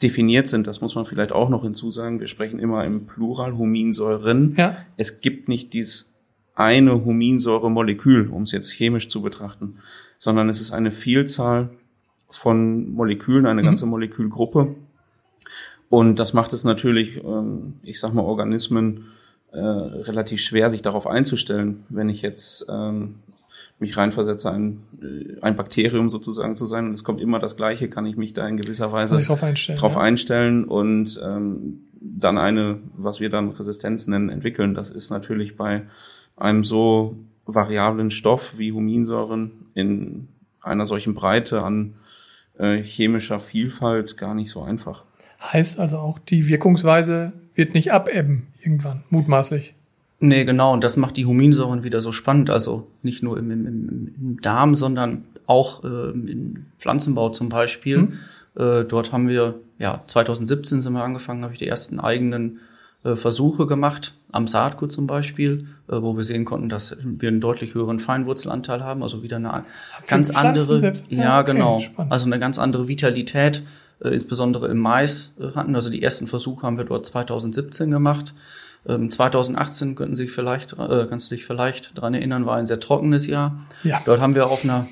definiert 0.02 0.48
sind. 0.48 0.68
Das 0.68 0.82
muss 0.82 0.96
man 0.96 1.06
vielleicht 1.06 1.32
auch 1.32 1.50
noch 1.50 1.64
hinzusagen. 1.64 2.20
Wir 2.20 2.28
sprechen 2.28 2.60
immer 2.60 2.84
im 2.86 3.08
Plural 3.08 3.58
Huminsäuren. 3.58 4.56
Ja. 4.58 4.78
Es 4.96 5.22
gibt 5.22 5.48
nicht 5.48 5.74
dieses 5.74 6.17
eine 6.58 7.06
Huminsäuremolekül, 7.06 8.30
um 8.30 8.44
es 8.44 8.52
jetzt 8.52 8.72
chemisch 8.72 9.10
zu 9.10 9.22
betrachten, 9.22 9.78
sondern 10.18 10.50
es 10.50 10.60
ist 10.60 10.72
eine 10.72 10.92
Vielzahl 10.92 11.70
von 12.30 12.92
Molekülen, 12.92 13.46
eine 13.46 13.62
mhm. 13.62 13.66
ganze 13.68 13.86
Molekülgruppe. 13.86 14.76
Und 15.90 16.18
das 16.18 16.34
macht 16.34 16.54
es 16.54 16.64
natürlich, 16.64 17.24
ähm, 17.24 17.76
ich 17.84 18.00
sag 18.00 18.14
mal, 18.14 18.24
Organismen 18.24 19.06
äh, 19.52 19.60
relativ 19.60 20.42
schwer, 20.42 20.70
sich 20.70 20.82
darauf 20.82 21.06
einzustellen. 21.06 21.86
Wenn 21.90 22.10
ich 22.10 22.24
jetzt 22.24 22.66
ähm, 22.70 23.20
mich 23.78 23.96
reinversetze, 23.96 24.52
ein, 24.52 24.84
äh, 25.00 25.40
ein 25.42 25.56
Bakterium 25.56 26.10
sozusagen 26.10 26.56
zu 26.56 26.66
sein 26.66 26.88
und 26.88 26.94
es 26.94 27.04
kommt 27.04 27.22
immer 27.22 27.38
das 27.38 27.56
Gleiche, 27.56 27.88
kann 27.88 28.08
ich 28.08 28.18
mich 28.18 28.34
da 28.34 28.48
in 28.48 28.58
gewisser 28.58 28.92
Weise 28.92 29.20
drauf 29.20 29.44
einstellen, 29.44 29.78
drauf 29.78 29.94
ja. 29.94 30.02
einstellen 30.02 30.66
und 30.66 31.22
ähm, 31.24 31.84
dann 32.02 32.40
eine, 32.40 32.80
was 32.98 33.20
wir 33.20 33.30
dann 33.30 33.52
Resistenz 33.52 34.08
nennen, 34.08 34.30
entwickeln. 34.30 34.74
Das 34.74 34.90
ist 34.90 35.12
natürlich 35.12 35.56
bei 35.56 35.84
einem 36.38 36.64
so 36.64 37.18
variablen 37.46 38.12
Stoff 38.12 38.58
wie 38.58 38.72
Huminsäuren 38.72 39.52
in 39.74 40.28
einer 40.62 40.86
solchen 40.86 41.14
Breite 41.14 41.64
an 41.64 41.96
äh, 42.58 42.82
chemischer 42.84 43.40
Vielfalt 43.40 44.18
gar 44.18 44.36
nicht 44.36 44.50
so 44.50 44.62
einfach. 44.62 45.06
Heißt 45.42 45.80
also 45.80 45.98
auch, 45.98 46.20
die 46.20 46.48
Wirkungsweise 46.48 47.34
wird 47.56 47.74
nicht 47.74 47.92
abebben 47.92 48.48
irgendwann, 48.62 49.04
mutmaßlich. 49.10 49.76
Nee, 50.20 50.46
genau. 50.46 50.74
Und 50.74 50.84
das 50.84 50.98
macht 50.98 51.16
die 51.18 51.26
Huminsäuren 51.26 51.84
wieder 51.84 52.02
so 52.02 52.12
spannend. 52.12 52.50
Also 52.50 52.88
nicht 53.04 53.22
nur 53.22 53.38
im, 53.38 53.52
im, 53.52 53.68
im 53.68 54.42
Darm, 54.42 54.76
sondern 54.76 55.26
auch 55.46 55.84
äh, 55.84 56.10
im 56.10 56.66
Pflanzenbau 56.80 57.30
zum 57.30 57.50
Beispiel. 57.50 58.00
Mhm. 58.00 58.14
Äh, 58.56 58.86
dort 58.86 59.12
haben 59.12 59.28
wir, 59.28 59.60
ja, 59.78 60.02
2017 60.06 60.82
sind 60.82 60.94
wir 60.94 61.04
angefangen, 61.04 61.44
habe 61.44 61.54
ich 61.54 61.60
die 61.60 61.68
ersten 61.68 62.00
eigenen 62.00 62.56
äh, 62.56 62.60
Versuche 63.16 63.68
gemacht, 63.68 64.14
am 64.32 64.48
Saatgut 64.48 64.92
zum 64.92 65.08
Beispiel, 65.08 65.68
äh, 65.88 66.02
wo 66.02 66.18
wir 66.18 66.24
sehen 66.24 66.46
konnten, 66.46 66.70
dass 66.70 66.98
wir 67.02 67.30
einen 67.30 67.42
deutlich 67.42 67.74
höheren 67.74 68.00
Feinwurzelanteil 68.00 68.84
haben, 68.84 69.04
also 69.04 69.24
wieder 69.24 69.38
eine 69.38 69.64
ganz 70.08 70.30
andere, 70.30 70.94
ja, 71.10 71.24
ja 71.24 71.40
okay, 71.40 71.54
genau, 71.54 71.80
spannend. 71.80 72.12
also 72.12 72.26
eine 72.26 72.40
ganz 72.40 72.60
andere 72.60 72.88
Vitalität, 72.88 73.64
äh, 74.04 74.10
insbesondere 74.10 74.68
im 74.68 74.80
Mais 74.80 75.34
äh, 75.40 75.56
hatten. 75.56 75.76
Also 75.76 75.90
die 75.90 76.04
ersten 76.04 76.28
Versuche 76.28 76.66
haben 76.66 76.78
wir 76.78 76.86
dort 76.86 77.06
2017 77.06 77.92
gemacht. 77.92 78.34
2018 78.86 79.90
ähm, 79.90 79.96
könnten 79.96 80.16
Sie 80.16 80.24
sich 80.24 80.32
vielleicht, 80.32 80.74
äh, 80.74 81.08
kannst 81.10 81.30
du 81.30 81.36
dich 81.36 81.46
vielleicht 81.46 82.00
dran 82.00 82.14
erinnern, 82.14 82.46
war 82.46 82.56
ein 82.56 82.66
sehr 82.66 82.80
trockenes 82.80 83.28
Jahr. 83.28 83.60
Ja. 83.84 84.02
Dort 84.06 84.22
haben 84.22 84.34
wir 84.34 84.48
auf 84.48 84.64
einer 84.64 84.88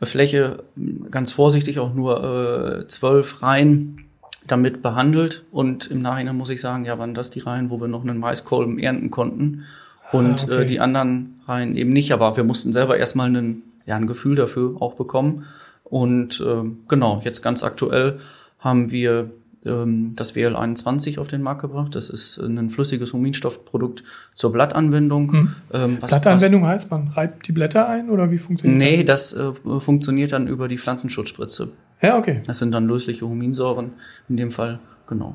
Fläche 0.00 0.64
ganz 1.10 1.32
vorsichtig 1.32 1.78
auch 1.78 1.92
nur 1.92 2.80
äh, 2.80 2.86
zwölf 2.86 3.42
Reihen 3.42 4.05
damit 4.46 4.82
behandelt 4.82 5.44
und 5.50 5.90
im 5.90 6.02
Nachhinein 6.02 6.36
muss 6.36 6.50
ich 6.50 6.60
sagen, 6.60 6.84
ja, 6.84 6.98
waren 6.98 7.14
das 7.14 7.30
die 7.30 7.40
Reihen, 7.40 7.70
wo 7.70 7.80
wir 7.80 7.88
noch 7.88 8.02
einen 8.02 8.18
Maiskolben 8.18 8.78
ernten 8.78 9.10
konnten 9.10 9.64
und 10.12 10.44
ah, 10.44 10.52
okay. 10.52 10.62
äh, 10.62 10.66
die 10.66 10.80
anderen 10.80 11.40
Reihen 11.46 11.76
eben 11.76 11.92
nicht, 11.92 12.12
aber 12.12 12.36
wir 12.36 12.44
mussten 12.44 12.72
selber 12.72 12.96
erstmal 12.96 13.28
einen, 13.28 13.62
ja, 13.86 13.96
ein 13.96 14.06
Gefühl 14.06 14.36
dafür 14.36 14.80
auch 14.80 14.94
bekommen 14.94 15.44
und 15.84 16.40
äh, 16.40 16.68
genau, 16.88 17.20
jetzt 17.22 17.42
ganz 17.42 17.62
aktuell 17.62 18.18
haben 18.58 18.90
wir 18.90 19.30
ähm, 19.66 20.12
das 20.14 20.34
WL21 20.34 21.18
auf 21.18 21.28
den 21.28 21.42
Markt 21.42 21.62
gebracht. 21.62 21.94
Das 21.94 22.08
ist 22.08 22.38
ein 22.38 22.70
flüssiges 22.70 23.12
Huminstoffprodukt 23.12 24.02
zur 24.32 24.52
Blattanwendung. 24.52 25.32
Hm. 25.32 25.54
Ähm, 25.72 25.96
Blattanwendung 25.96 26.66
heißt, 26.66 26.90
man 26.90 27.08
reibt 27.08 27.48
die 27.48 27.52
Blätter 27.52 27.88
ein 27.88 28.10
oder 28.10 28.30
wie 28.30 28.38
funktioniert 28.38 28.78
nee, 28.78 29.04
das? 29.04 29.34
Nee, 29.34 29.42
das 29.42 29.76
äh, 29.76 29.80
funktioniert 29.80 30.32
dann 30.32 30.46
über 30.46 30.68
die 30.68 30.78
Pflanzenschutzspritze. 30.78 31.68
Ja, 32.02 32.18
okay. 32.18 32.42
Das 32.46 32.58
sind 32.58 32.72
dann 32.72 32.86
lösliche 32.86 33.26
Huminsäuren, 33.26 33.92
in 34.28 34.36
dem 34.36 34.50
Fall, 34.50 34.80
genau. 35.06 35.34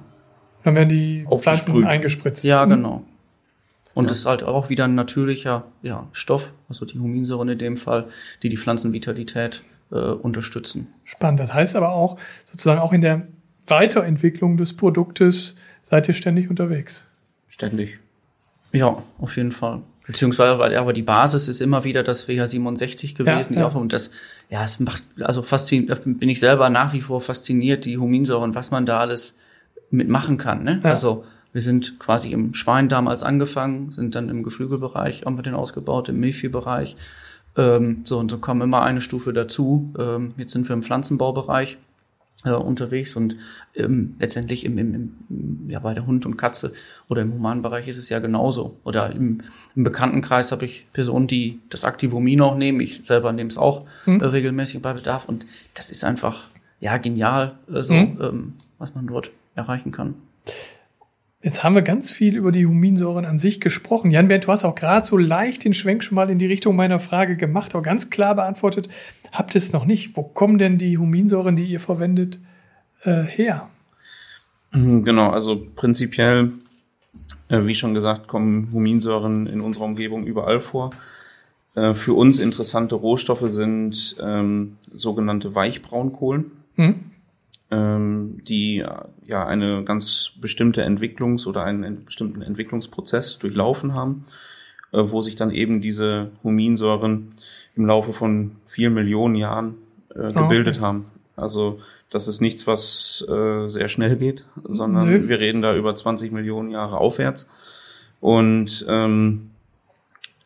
Dann 0.63 0.75
werden 0.75 0.89
die 0.89 1.25
Pflanzen 1.37 1.85
eingespritzt. 1.85 2.43
Ja, 2.43 2.63
hm. 2.63 2.69
genau. 2.69 3.05
Und 3.93 4.05
es 4.09 4.23
ja. 4.23 4.31
ist 4.31 4.41
halt 4.41 4.43
auch 4.43 4.69
wieder 4.69 4.85
ein 4.85 4.95
natürlicher 4.95 5.65
ja, 5.81 6.07
Stoff, 6.13 6.53
also 6.69 6.85
die 6.85 6.99
Huminsäuren 6.99 7.49
in 7.49 7.57
dem 7.57 7.77
Fall, 7.77 8.07
die 8.41 8.49
die 8.49 8.57
Pflanzenvitalität 8.57 9.63
äh, 9.91 9.95
unterstützen. 9.95 10.87
Spannend. 11.03 11.39
Das 11.39 11.53
heißt 11.53 11.75
aber 11.75 11.91
auch 11.91 12.17
sozusagen 12.45 12.79
auch 12.79 12.93
in 12.93 13.01
der 13.01 13.27
Weiterentwicklung 13.67 14.57
des 14.57 14.75
Produktes 14.75 15.55
seid 15.83 16.07
ihr 16.07 16.13
ständig 16.13 16.49
unterwegs. 16.49 17.05
Ständig. 17.49 17.99
Ja, 18.71 19.03
auf 19.19 19.35
jeden 19.35 19.51
Fall. 19.51 19.81
Beziehungsweise, 20.07 20.79
aber 20.79 20.93
die 20.93 21.03
Basis 21.03 21.47
ist 21.47 21.61
immer 21.61 21.83
wieder 21.83 22.03
das 22.03 22.27
WH67 22.27 23.15
gewesen. 23.15 23.53
Ja, 23.53 23.61
ja. 23.61 23.67
Und 23.67 23.93
das, 23.93 24.11
ja, 24.49 24.63
es 24.63 24.79
macht, 24.79 25.03
also 25.19 25.41
fasziniert, 25.41 26.01
bin 26.03 26.29
ich 26.29 26.39
selber 26.39 26.69
nach 26.69 26.93
wie 26.93 27.01
vor 27.01 27.21
fasziniert, 27.21 27.85
die 27.85 27.97
Huminsäuren, 27.97 28.55
was 28.55 28.71
man 28.71 28.85
da 28.85 28.99
alles 28.99 29.37
mitmachen 29.91 30.37
kann. 30.37 30.63
Ne? 30.63 30.81
Ja. 30.83 30.89
Also 30.89 31.23
wir 31.53 31.61
sind 31.61 31.99
quasi 31.99 32.31
im 32.31 32.53
Schwein 32.53 32.89
damals 32.89 33.23
angefangen, 33.23 33.91
sind 33.91 34.15
dann 34.15 34.29
im 34.29 34.43
Geflügelbereich, 34.43 35.23
haben 35.25 35.37
wir 35.37 35.43
den 35.43 35.53
ausgebaut, 35.53 36.09
im 36.09 36.19
Milchviehbereich. 36.19 36.95
Ähm, 37.57 38.01
so, 38.03 38.17
und 38.17 38.31
so 38.31 38.37
kommen 38.37 38.61
immer 38.61 38.81
eine 38.83 39.01
Stufe 39.01 39.33
dazu. 39.33 39.93
Ähm, 39.99 40.33
jetzt 40.37 40.53
sind 40.53 40.67
wir 40.67 40.73
im 40.73 40.83
Pflanzenbaubereich 40.83 41.77
äh, 42.45 42.51
unterwegs 42.51 43.15
und 43.15 43.35
ähm, 43.75 44.15
letztendlich 44.19 44.65
im, 44.65 44.77
im, 44.77 44.93
im, 45.29 45.69
ja, 45.69 45.79
bei 45.79 45.93
der 45.93 46.05
Hund 46.05 46.25
und 46.25 46.37
Katze 46.37 46.73
oder 47.07 47.21
im 47.21 47.33
humanen 47.33 47.61
Bereich 47.61 47.87
ist 47.87 47.97
es 47.97 48.09
ja 48.09 48.19
genauso. 48.19 48.77
Oder 48.83 49.11
im, 49.11 49.39
im 49.75 49.83
Bekanntenkreis 49.83 50.51
habe 50.51 50.65
ich 50.65 50.87
Personen, 50.93 51.27
die 51.27 51.59
das 51.69 51.83
Activomin 51.83 52.41
auch 52.41 52.55
nehmen. 52.55 52.81
Ich 52.81 53.05
selber 53.05 53.31
nehme 53.31 53.49
es 53.49 53.57
auch 53.57 53.85
mhm. 54.05 54.21
äh, 54.21 54.25
regelmäßig 54.25 54.81
bei 54.81 54.93
Bedarf 54.93 55.25
und 55.25 55.45
das 55.73 55.91
ist 55.91 56.03
einfach 56.03 56.45
ja 56.79 56.97
genial, 56.97 57.57
äh, 57.71 57.83
so, 57.83 57.93
mhm. 57.93 58.19
ähm, 58.21 58.53
was 58.77 58.95
man 58.95 59.07
dort 59.07 59.31
erreichen 59.55 59.91
kann. 59.91 60.15
Jetzt 61.43 61.63
haben 61.63 61.73
wir 61.73 61.81
ganz 61.81 62.11
viel 62.11 62.35
über 62.35 62.51
die 62.51 62.67
Huminsäuren 62.67 63.25
an 63.25 63.39
sich 63.39 63.59
gesprochen. 63.59 64.11
Jan 64.11 64.29
du 64.29 64.47
hast 64.47 64.63
auch 64.63 64.75
gerade 64.75 65.07
so 65.07 65.17
leicht 65.17 65.65
den 65.65 65.73
Schwenk 65.73 66.03
schon 66.03 66.15
mal 66.15 66.29
in 66.29 66.37
die 66.37 66.45
Richtung 66.45 66.75
meiner 66.75 66.99
Frage 66.99 67.35
gemacht, 67.35 67.73
auch 67.73 67.81
ganz 67.81 68.11
klar 68.11 68.35
beantwortet. 68.35 68.89
Habt 69.31 69.55
ihr 69.55 69.59
es 69.59 69.73
noch 69.73 69.85
nicht? 69.85 70.15
Wo 70.15 70.21
kommen 70.21 70.59
denn 70.59 70.77
die 70.77 70.99
Huminsäuren, 70.99 71.55
die 71.55 71.65
ihr 71.65 71.79
verwendet, 71.79 72.39
äh, 73.03 73.23
her? 73.23 73.69
Mhm, 74.71 75.03
genau, 75.03 75.31
also 75.31 75.65
prinzipiell, 75.75 76.51
äh, 77.49 77.65
wie 77.65 77.75
schon 77.75 77.95
gesagt, 77.95 78.27
kommen 78.27 78.71
Huminsäuren 78.71 79.47
in 79.47 79.61
unserer 79.61 79.85
Umgebung 79.85 80.25
überall 80.25 80.59
vor. 80.59 80.91
Äh, 81.73 81.95
für 81.95 82.13
uns 82.13 82.37
interessante 82.37 82.93
Rohstoffe 82.93 83.49
sind 83.49 84.15
ähm, 84.21 84.77
sogenannte 84.93 85.55
Weichbraunkohlen. 85.55 86.51
Hm 86.75 87.10
die 87.73 88.83
ja 89.25 89.45
eine 89.45 89.83
ganz 89.85 90.33
bestimmte 90.41 90.83
Entwicklungs- 90.83 91.47
oder 91.47 91.63
einen 91.63 92.03
bestimmten 92.03 92.41
Entwicklungsprozess 92.41 93.39
durchlaufen 93.39 93.93
haben, 93.93 94.25
äh, 94.91 95.01
wo 95.03 95.21
sich 95.21 95.35
dann 95.35 95.51
eben 95.51 95.81
diese 95.81 96.31
Huminsäuren 96.43 97.29
im 97.75 97.85
Laufe 97.85 98.11
von 98.13 98.57
vier 98.65 98.89
Millionen 98.89 99.35
Jahren 99.35 99.75
äh, 100.13 100.33
gebildet 100.33 100.77
okay. 100.77 100.85
haben. 100.85 101.05
Also 101.37 101.77
das 102.09 102.27
ist 102.27 102.41
nichts, 102.41 102.67
was 102.67 103.25
äh, 103.29 103.69
sehr 103.69 103.87
schnell 103.87 104.17
geht, 104.17 104.45
sondern 104.65 105.09
Nö. 105.09 105.29
wir 105.29 105.39
reden 105.39 105.61
da 105.61 105.73
über 105.75 105.95
20 105.95 106.33
Millionen 106.33 106.69
Jahre 106.69 106.97
aufwärts. 106.97 107.49
Und 108.19 108.85
ähm, 108.89 109.51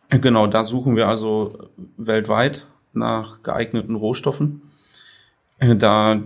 genau, 0.09 0.45
da 0.45 0.63
suchen 0.63 0.95
wir 0.95 1.07
also 1.07 1.69
weltweit 1.97 2.67
nach 2.93 3.41
geeigneten 3.41 3.95
Rohstoffen. 3.95 4.61
Äh, 5.57 5.75
da 5.75 6.21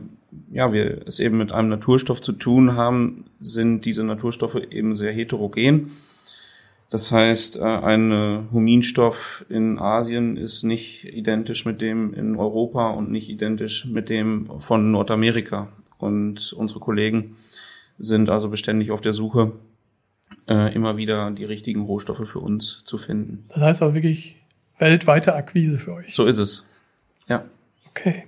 ja, 0.51 0.73
wir 0.73 1.07
es 1.07 1.19
eben 1.19 1.37
mit 1.37 1.51
einem 1.51 1.69
Naturstoff 1.69 2.21
zu 2.21 2.33
tun 2.33 2.75
haben, 2.75 3.25
sind 3.39 3.85
diese 3.85 4.03
Naturstoffe 4.03 4.55
eben 4.55 4.93
sehr 4.93 5.11
heterogen. 5.11 5.91
Das 6.89 7.11
heißt, 7.11 7.57
äh, 7.57 7.63
ein 7.63 8.47
Huminstoff 8.51 9.45
in 9.49 9.77
Asien 9.77 10.37
ist 10.37 10.63
nicht 10.63 11.05
identisch 11.05 11.65
mit 11.65 11.81
dem 11.81 12.13
in 12.13 12.35
Europa 12.35 12.89
und 12.89 13.11
nicht 13.11 13.29
identisch 13.29 13.85
mit 13.85 14.09
dem 14.09 14.49
von 14.59 14.91
Nordamerika. 14.91 15.69
Und 15.99 16.53
unsere 16.53 16.79
Kollegen 16.79 17.35
sind 17.99 18.29
also 18.29 18.49
beständig 18.49 18.91
auf 18.91 19.01
der 19.01 19.13
Suche, 19.13 19.51
äh, 20.47 20.73
immer 20.73 20.97
wieder 20.97 21.29
die 21.31 21.45
richtigen 21.45 21.81
Rohstoffe 21.81 22.27
für 22.27 22.39
uns 22.39 22.83
zu 22.85 22.97
finden. 22.97 23.45
Das 23.49 23.61
heißt 23.61 23.83
auch 23.83 23.93
wirklich 23.93 24.37
weltweite 24.79 25.35
Akquise 25.35 25.77
für 25.77 25.93
euch. 25.93 26.15
So 26.15 26.25
ist 26.25 26.37
es. 26.37 26.65
Ja. 27.27 27.45
Okay. 27.89 28.23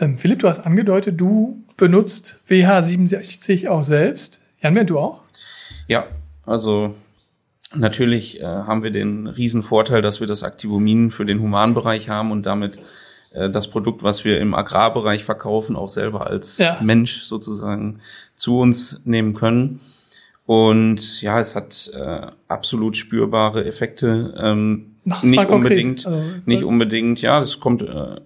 Ähm, 0.00 0.18
Philipp, 0.18 0.40
du 0.40 0.48
hast 0.48 0.66
angedeutet, 0.66 1.20
du 1.20 1.64
benutzt 1.76 2.40
WH67 2.48 3.68
auch 3.68 3.82
selbst. 3.82 4.40
Jan, 4.60 4.86
du 4.86 4.98
auch? 4.98 5.22
Ja, 5.86 6.06
also 6.44 6.94
natürlich 7.74 8.40
äh, 8.40 8.44
haben 8.44 8.82
wir 8.82 8.90
den 8.90 9.26
riesen 9.26 9.62
Vorteil, 9.62 10.02
dass 10.02 10.20
wir 10.20 10.26
das 10.26 10.42
Activomin 10.42 11.10
für 11.10 11.24
den 11.24 11.40
Humanbereich 11.40 12.08
haben 12.08 12.30
und 12.30 12.46
damit 12.46 12.78
äh, 13.32 13.50
das 13.50 13.68
Produkt, 13.68 14.02
was 14.02 14.24
wir 14.24 14.40
im 14.40 14.54
Agrarbereich 14.54 15.24
verkaufen, 15.24 15.76
auch 15.76 15.90
selber 15.90 16.26
als 16.26 16.58
ja. 16.58 16.78
Mensch 16.80 17.22
sozusagen 17.22 18.00
zu 18.36 18.58
uns 18.58 19.02
nehmen 19.04 19.34
können. 19.34 19.80
Und 20.46 21.20
ja, 21.20 21.40
es 21.40 21.54
hat 21.54 21.90
äh, 21.94 22.28
absolut 22.48 22.96
spürbare 22.96 23.66
Effekte. 23.66 24.34
Ähm, 24.38 24.96
nicht 25.22 25.48
unbedingt, 25.50 26.06
also, 26.06 26.22
nicht 26.46 26.64
unbedingt, 26.64 27.20
ja, 27.20 27.38
das 27.38 27.60
kommt 27.60 27.82
äh, 27.82 28.16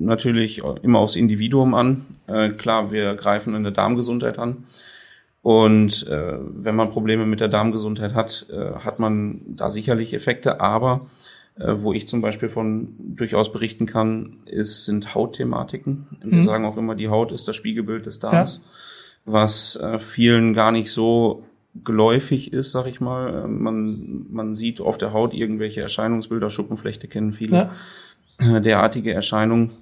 natürlich 0.00 0.62
immer 0.82 0.98
aufs 0.98 1.16
Individuum 1.16 1.74
an. 1.74 2.06
Äh, 2.26 2.50
klar, 2.50 2.90
wir 2.90 3.14
greifen 3.14 3.54
in 3.54 3.62
der 3.62 3.72
Darmgesundheit 3.72 4.38
an. 4.38 4.64
Und 5.42 6.06
äh, 6.08 6.38
wenn 6.38 6.76
man 6.76 6.90
Probleme 6.90 7.24
mit 7.26 7.40
der 7.40 7.48
Darmgesundheit 7.48 8.14
hat, 8.14 8.46
äh, 8.50 8.74
hat 8.80 8.98
man 8.98 9.40
da 9.46 9.70
sicherlich 9.70 10.12
Effekte. 10.12 10.60
Aber 10.60 11.06
äh, 11.58 11.74
wo 11.76 11.92
ich 11.92 12.06
zum 12.06 12.20
Beispiel 12.20 12.48
von 12.48 12.94
durchaus 12.98 13.52
berichten 13.52 13.86
kann, 13.86 14.38
ist, 14.46 14.84
sind 14.84 15.14
Hautthematiken. 15.14 16.06
Wir 16.22 16.38
mhm. 16.38 16.42
sagen 16.42 16.64
auch 16.64 16.76
immer, 16.76 16.94
die 16.94 17.08
Haut 17.08 17.32
ist 17.32 17.48
das 17.48 17.56
Spiegelbild 17.56 18.06
des 18.06 18.18
Darms, 18.18 18.64
ja. 18.64 19.32
was 19.32 19.76
äh, 19.76 19.98
vielen 19.98 20.52
gar 20.52 20.72
nicht 20.72 20.90
so 20.90 21.44
geläufig 21.84 22.52
ist, 22.52 22.72
sag 22.72 22.86
ich 22.86 23.00
mal. 23.00 23.44
Äh, 23.44 23.48
man, 23.48 24.26
man 24.30 24.54
sieht 24.54 24.80
auf 24.80 24.98
der 24.98 25.12
Haut 25.12 25.32
irgendwelche 25.32 25.80
Erscheinungsbilder, 25.80 26.50
Schuppenflechte 26.50 27.08
kennen 27.08 27.32
viele, 27.32 27.70
ja. 28.40 28.56
Äh, 28.56 28.60
derartige 28.60 29.14
Erscheinungen. 29.14 29.72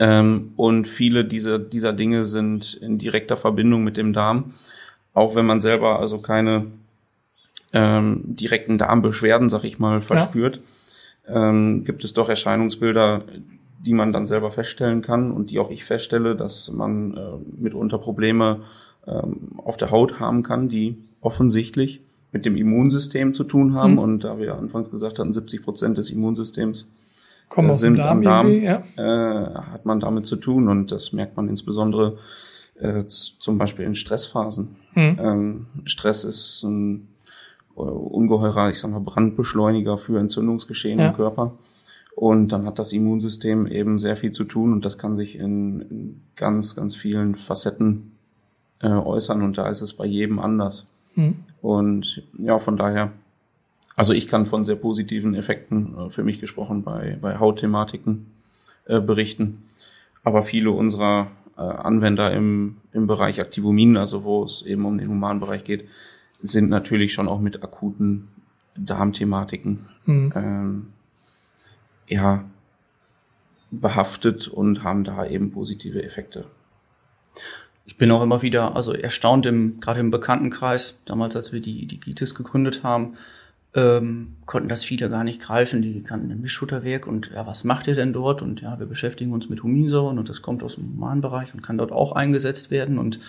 Ähm, 0.00 0.54
und 0.56 0.88
viele 0.88 1.26
dieser, 1.26 1.58
dieser 1.58 1.92
Dinge 1.92 2.24
sind 2.24 2.74
in 2.74 2.98
direkter 2.98 3.36
Verbindung 3.36 3.84
mit 3.84 3.98
dem 3.98 4.14
Darm. 4.14 4.54
Auch 5.12 5.34
wenn 5.36 5.44
man 5.44 5.60
selber 5.60 6.00
also 6.00 6.18
keine 6.18 6.66
ähm, 7.74 8.22
direkten 8.24 8.78
Darmbeschwerden, 8.78 9.50
sag 9.50 9.64
ich 9.64 9.78
mal, 9.78 10.00
verspürt, 10.00 10.60
ja. 11.28 11.50
ähm, 11.50 11.84
gibt 11.84 12.02
es 12.02 12.14
doch 12.14 12.30
Erscheinungsbilder, 12.30 13.24
die 13.84 13.92
man 13.92 14.12
dann 14.12 14.26
selber 14.26 14.50
feststellen 14.50 15.02
kann 15.02 15.30
und 15.30 15.50
die 15.50 15.58
auch 15.58 15.70
ich 15.70 15.84
feststelle, 15.84 16.34
dass 16.34 16.72
man 16.72 17.16
äh, 17.16 17.60
mitunter 17.60 17.98
Probleme 17.98 18.62
ähm, 19.06 19.50
auf 19.58 19.76
der 19.76 19.90
Haut 19.90 20.18
haben 20.18 20.42
kann, 20.42 20.70
die 20.70 20.96
offensichtlich 21.20 22.00
mit 22.32 22.46
dem 22.46 22.56
Immunsystem 22.56 23.34
zu 23.34 23.44
tun 23.44 23.74
haben. 23.74 23.92
Mhm. 23.92 23.98
Und 23.98 24.24
da 24.24 24.38
wir 24.38 24.54
anfangs 24.54 24.90
gesagt 24.90 25.18
hatten, 25.18 25.34
70 25.34 25.62
Prozent 25.62 25.98
des 25.98 26.08
Immunsystems 26.08 26.88
Kommen 27.50 27.70
äh, 27.70 27.74
sind 27.74 27.98
Darm 27.98 28.18
am 28.18 28.22
Darm, 28.22 28.50
ja. 28.50 28.82
äh, 28.96 29.54
hat 29.54 29.84
man 29.84 30.00
damit 30.00 30.24
zu 30.24 30.36
tun. 30.36 30.68
Und 30.68 30.90
das 30.90 31.12
merkt 31.12 31.36
man 31.36 31.48
insbesondere 31.48 32.16
äh, 32.76 33.04
zum 33.06 33.58
Beispiel 33.58 33.84
in 33.84 33.94
Stressphasen. 33.94 34.76
Mhm. 34.94 35.18
Ähm, 35.20 35.66
Stress 35.84 36.24
ist 36.24 36.62
ein 36.62 37.08
äh, 37.76 37.80
ungeheurer, 37.80 38.70
ich 38.70 38.78
sag 38.78 38.90
mal, 38.90 39.00
Brandbeschleuniger 39.00 39.98
für 39.98 40.18
Entzündungsgeschehen 40.18 40.98
ja. 40.98 41.08
im 41.08 41.14
Körper. 41.14 41.58
Und 42.16 42.48
dann 42.48 42.66
hat 42.66 42.78
das 42.78 42.92
Immunsystem 42.92 43.66
eben 43.66 43.98
sehr 43.98 44.16
viel 44.16 44.32
zu 44.32 44.44
tun 44.44 44.72
und 44.72 44.84
das 44.84 44.98
kann 44.98 45.14
sich 45.14 45.36
in, 45.36 45.80
in 45.80 46.20
ganz, 46.36 46.76
ganz 46.76 46.94
vielen 46.94 47.34
Facetten 47.34 48.12
äh, 48.80 48.88
äußern 48.88 49.42
und 49.42 49.56
da 49.58 49.68
ist 49.68 49.80
es 49.80 49.94
bei 49.94 50.06
jedem 50.06 50.38
anders. 50.38 50.90
Mhm. 51.14 51.36
Und 51.62 52.22
ja, 52.38 52.58
von 52.58 52.76
daher, 52.76 53.12
also 54.00 54.14
ich 54.14 54.28
kann 54.28 54.46
von 54.46 54.64
sehr 54.64 54.76
positiven 54.76 55.34
Effekten 55.34 55.94
äh, 55.94 56.10
für 56.10 56.24
mich 56.24 56.40
gesprochen 56.40 56.84
bei, 56.84 57.18
bei 57.20 57.38
Hautthematiken 57.38 58.32
äh, 58.86 58.98
berichten. 58.98 59.64
Aber 60.24 60.42
viele 60.42 60.70
unserer 60.70 61.30
äh, 61.58 61.60
Anwender 61.60 62.32
im, 62.32 62.78
im 62.94 63.06
Bereich 63.06 63.42
Aktivomin, 63.42 63.98
also 63.98 64.24
wo 64.24 64.42
es 64.42 64.62
eben 64.62 64.86
um 64.86 64.96
den 64.96 65.10
Humanbereich 65.10 65.64
geht, 65.64 65.86
sind 66.40 66.70
natürlich 66.70 67.12
schon 67.12 67.28
auch 67.28 67.40
mit 67.40 67.62
akuten 67.62 68.28
Darmthematiken 68.74 69.86
mhm. 70.06 70.32
ähm, 70.34 70.86
ja, 72.08 72.46
behaftet 73.70 74.48
und 74.48 74.82
haben 74.82 75.04
da 75.04 75.26
eben 75.26 75.50
positive 75.50 76.02
Effekte 76.02 76.46
ich 77.86 77.96
bin 77.96 78.10
auch 78.12 78.22
immer 78.22 78.42
wieder 78.42 78.76
also 78.76 78.92
erstaunt 78.92 79.46
im 79.46 79.80
gerade 79.80 80.00
im 80.00 80.10
Bekanntenkreis 80.10 81.02
damals 81.06 81.34
als 81.34 81.52
wir 81.52 81.60
die 81.60 81.86
die 81.86 81.98
Gitis 81.98 82.34
gegründet 82.34 82.82
haben 82.84 83.14
ähm, 83.74 84.36
konnten 84.46 84.68
das 84.68 84.84
viele 84.84 85.08
gar 85.08 85.22
nicht 85.22 85.40
greifen 85.40 85.82
die 85.82 86.02
kannten 86.02 86.28
den 86.28 86.40
Mischfutterwerk 86.40 87.06
und 87.06 87.30
ja 87.32 87.46
was 87.46 87.64
macht 87.64 87.86
ihr 87.86 87.94
denn 87.94 88.12
dort 88.12 88.42
und 88.42 88.60
ja 88.60 88.78
wir 88.78 88.86
beschäftigen 88.86 89.32
uns 89.32 89.48
mit 89.48 89.62
Huminsäuren 89.62 90.18
und 90.18 90.28
das 90.28 90.42
kommt 90.42 90.62
aus 90.62 90.74
dem 90.76 90.88
Humanbereich 90.94 91.54
und 91.54 91.62
kann 91.62 91.78
dort 91.78 91.92
auch 91.92 92.12
eingesetzt 92.12 92.70
werden 92.70 92.98
und 92.98 93.20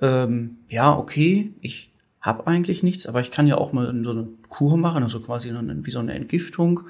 ähm, 0.00 0.58
ja 0.68 0.92
okay 0.96 1.52
ich 1.60 1.92
habe 2.20 2.46
eigentlich 2.46 2.82
nichts 2.82 3.06
aber 3.06 3.20
ich 3.20 3.30
kann 3.30 3.46
ja 3.46 3.56
auch 3.56 3.72
mal 3.72 3.86
so 4.02 4.10
eine 4.10 4.28
Kur 4.48 4.76
machen 4.76 5.04
also 5.04 5.20
quasi 5.20 5.52
wie 5.52 5.90
so 5.90 6.00
eine 6.00 6.14
Entgiftung 6.14 6.80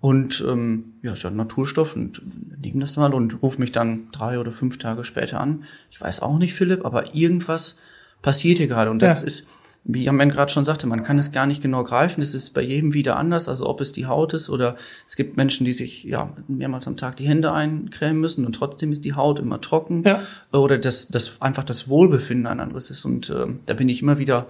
und 0.00 0.42
ähm, 0.48 0.94
ja, 1.02 1.12
ist 1.12 1.24
ja 1.24 1.30
ein 1.30 1.36
Naturstoff 1.36 1.94
und 1.94 2.22
nehme 2.62 2.80
das 2.80 2.96
mal 2.96 3.12
und 3.12 3.42
rufe 3.42 3.60
mich 3.60 3.70
dann 3.70 4.08
drei 4.12 4.38
oder 4.38 4.50
fünf 4.50 4.78
Tage 4.78 5.04
später 5.04 5.40
an. 5.40 5.64
Ich 5.90 6.00
weiß 6.00 6.20
auch 6.20 6.38
nicht, 6.38 6.54
Philipp, 6.54 6.86
aber 6.86 7.14
irgendwas 7.14 7.76
passiert 8.22 8.58
hier 8.58 8.66
gerade. 8.66 8.90
Und 8.90 9.00
das 9.00 9.20
ja. 9.20 9.26
ist, 9.26 9.46
wie 9.84 10.04
Jan 10.04 10.30
gerade 10.30 10.52
schon 10.52 10.64
sagte, 10.64 10.86
man 10.86 11.02
kann 11.02 11.18
es 11.18 11.32
gar 11.32 11.46
nicht 11.46 11.62
genau 11.62 11.82
greifen. 11.82 12.20
Es 12.20 12.34
ist 12.34 12.52
bei 12.52 12.60
jedem 12.60 12.92
wieder 12.92 13.16
anders, 13.16 13.48
also 13.48 13.66
ob 13.66 13.80
es 13.80 13.92
die 13.92 14.06
Haut 14.06 14.34
ist 14.34 14.50
oder 14.50 14.76
es 15.06 15.16
gibt 15.16 15.36
Menschen, 15.36 15.64
die 15.64 15.72
sich 15.72 16.04
ja 16.04 16.34
mehrmals 16.48 16.86
am 16.86 16.96
Tag 16.96 17.16
die 17.16 17.26
Hände 17.26 17.52
eincremen 17.52 18.20
müssen 18.20 18.44
und 18.44 18.52
trotzdem 18.52 18.92
ist 18.92 19.04
die 19.04 19.14
Haut 19.14 19.38
immer 19.38 19.60
trocken. 19.60 20.02
Ja. 20.04 20.20
Oder 20.52 20.78
das, 20.78 21.08
das 21.08 21.40
einfach 21.40 21.64
das 21.64 21.88
Wohlbefinden 21.88 22.46
ein 22.46 22.60
anderes 22.60 22.90
ist. 22.90 23.04
Und 23.04 23.30
äh, 23.30 23.46
da 23.66 23.74
bin 23.74 23.88
ich 23.88 24.02
immer 24.02 24.18
wieder 24.18 24.46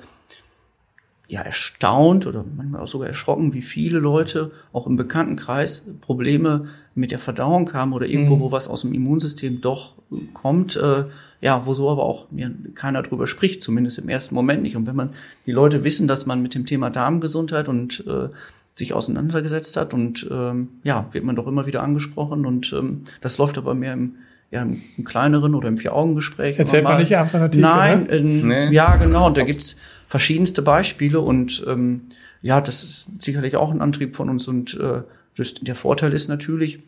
ja 1.30 1.42
erstaunt 1.42 2.26
oder 2.26 2.44
manchmal 2.56 2.80
auch 2.80 2.88
sogar 2.88 3.06
erschrocken, 3.06 3.52
wie 3.52 3.62
viele 3.62 4.00
Leute 4.00 4.50
auch 4.72 4.88
im 4.88 4.96
Bekanntenkreis 4.96 5.84
Probleme 6.00 6.66
mit 6.96 7.12
der 7.12 7.20
Verdauung 7.20 7.72
haben 7.72 7.92
oder 7.92 8.06
irgendwo, 8.06 8.34
mhm. 8.34 8.40
wo 8.40 8.52
was 8.52 8.66
aus 8.66 8.80
dem 8.80 8.92
Immunsystem 8.92 9.60
doch 9.60 9.94
kommt, 10.34 10.74
äh, 10.74 11.04
ja, 11.40 11.64
wo 11.66 11.72
so 11.72 11.88
aber 11.88 12.02
auch 12.02 12.26
ja, 12.34 12.50
keiner 12.74 13.02
drüber 13.02 13.28
spricht, 13.28 13.62
zumindest 13.62 13.98
im 13.98 14.08
ersten 14.08 14.34
Moment 14.34 14.62
nicht. 14.62 14.74
Und 14.74 14.88
wenn 14.88 14.96
man 14.96 15.10
die 15.46 15.52
Leute 15.52 15.84
wissen, 15.84 16.08
dass 16.08 16.26
man 16.26 16.42
mit 16.42 16.56
dem 16.56 16.66
Thema 16.66 16.90
Darmgesundheit 16.90 17.68
und 17.68 18.04
äh, 18.08 18.28
sich 18.74 18.92
auseinandergesetzt 18.92 19.76
hat 19.76 19.94
und 19.94 20.26
ähm, 20.32 20.68
ja, 20.82 21.06
wird 21.12 21.24
man 21.24 21.36
doch 21.36 21.46
immer 21.46 21.66
wieder 21.66 21.84
angesprochen 21.84 22.44
und 22.44 22.72
ähm, 22.72 23.02
das 23.20 23.38
läuft 23.38 23.56
aber 23.56 23.74
mehr 23.76 23.92
im 23.92 24.16
ja, 24.50 24.62
im 24.62 25.04
kleineren 25.04 25.54
oder 25.54 25.68
im 25.68 25.78
Vier-Augen-Gespräch. 25.78 26.58
Erzählt 26.58 26.84
man 26.84 26.98
nicht 26.98 27.16
abends 27.16 27.34
an 27.34 27.42
der 27.42 27.50
Theke, 27.50 27.62
Nein, 27.62 28.02
ne? 28.04 28.16
in, 28.16 28.48
nee. 28.48 28.70
ja, 28.70 28.96
genau. 28.96 29.26
Und 29.26 29.36
da 29.36 29.42
gibt's 29.42 29.76
verschiedenste 30.08 30.62
Beispiele 30.62 31.20
und 31.20 31.64
ähm, 31.68 32.02
ja, 32.42 32.60
das 32.60 32.82
ist 32.82 33.06
sicherlich 33.20 33.56
auch 33.56 33.70
ein 33.70 33.80
Antrieb 33.80 34.16
von 34.16 34.28
uns 34.28 34.48
und 34.48 34.78
äh, 34.80 35.02
das, 35.36 35.54
der 35.54 35.74
Vorteil 35.76 36.12
ist 36.12 36.28
natürlich, 36.28 36.82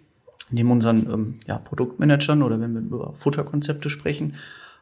neben 0.51 0.71
unseren 0.71 1.07
ähm, 1.11 1.41
ja, 1.47 1.59
Produktmanagern 1.59 2.43
oder 2.43 2.61
wenn 2.61 2.75
wir 2.75 2.81
über 2.81 3.15
Futterkonzepte 3.15 3.91
sprechen, 3.91 4.35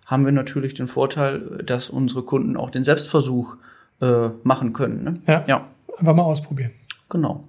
haben 0.06 0.24
wir 0.24 0.32
natürlich 0.32 0.74
den 0.74 0.88
Vorteil, 0.88 1.62
dass 1.64 1.90
unsere 1.90 2.22
Kunden 2.22 2.56
auch 2.56 2.70
den 2.70 2.82
Selbstversuch 2.82 3.56
äh, 4.00 4.30
machen 4.42 4.72
können. 4.72 5.04
Ne? 5.04 5.20
Ja, 5.26 5.44
ja. 5.46 5.66
Einfach 5.98 6.14
mal 6.14 6.22
ausprobieren. 6.22 6.72
Genau. 7.10 7.44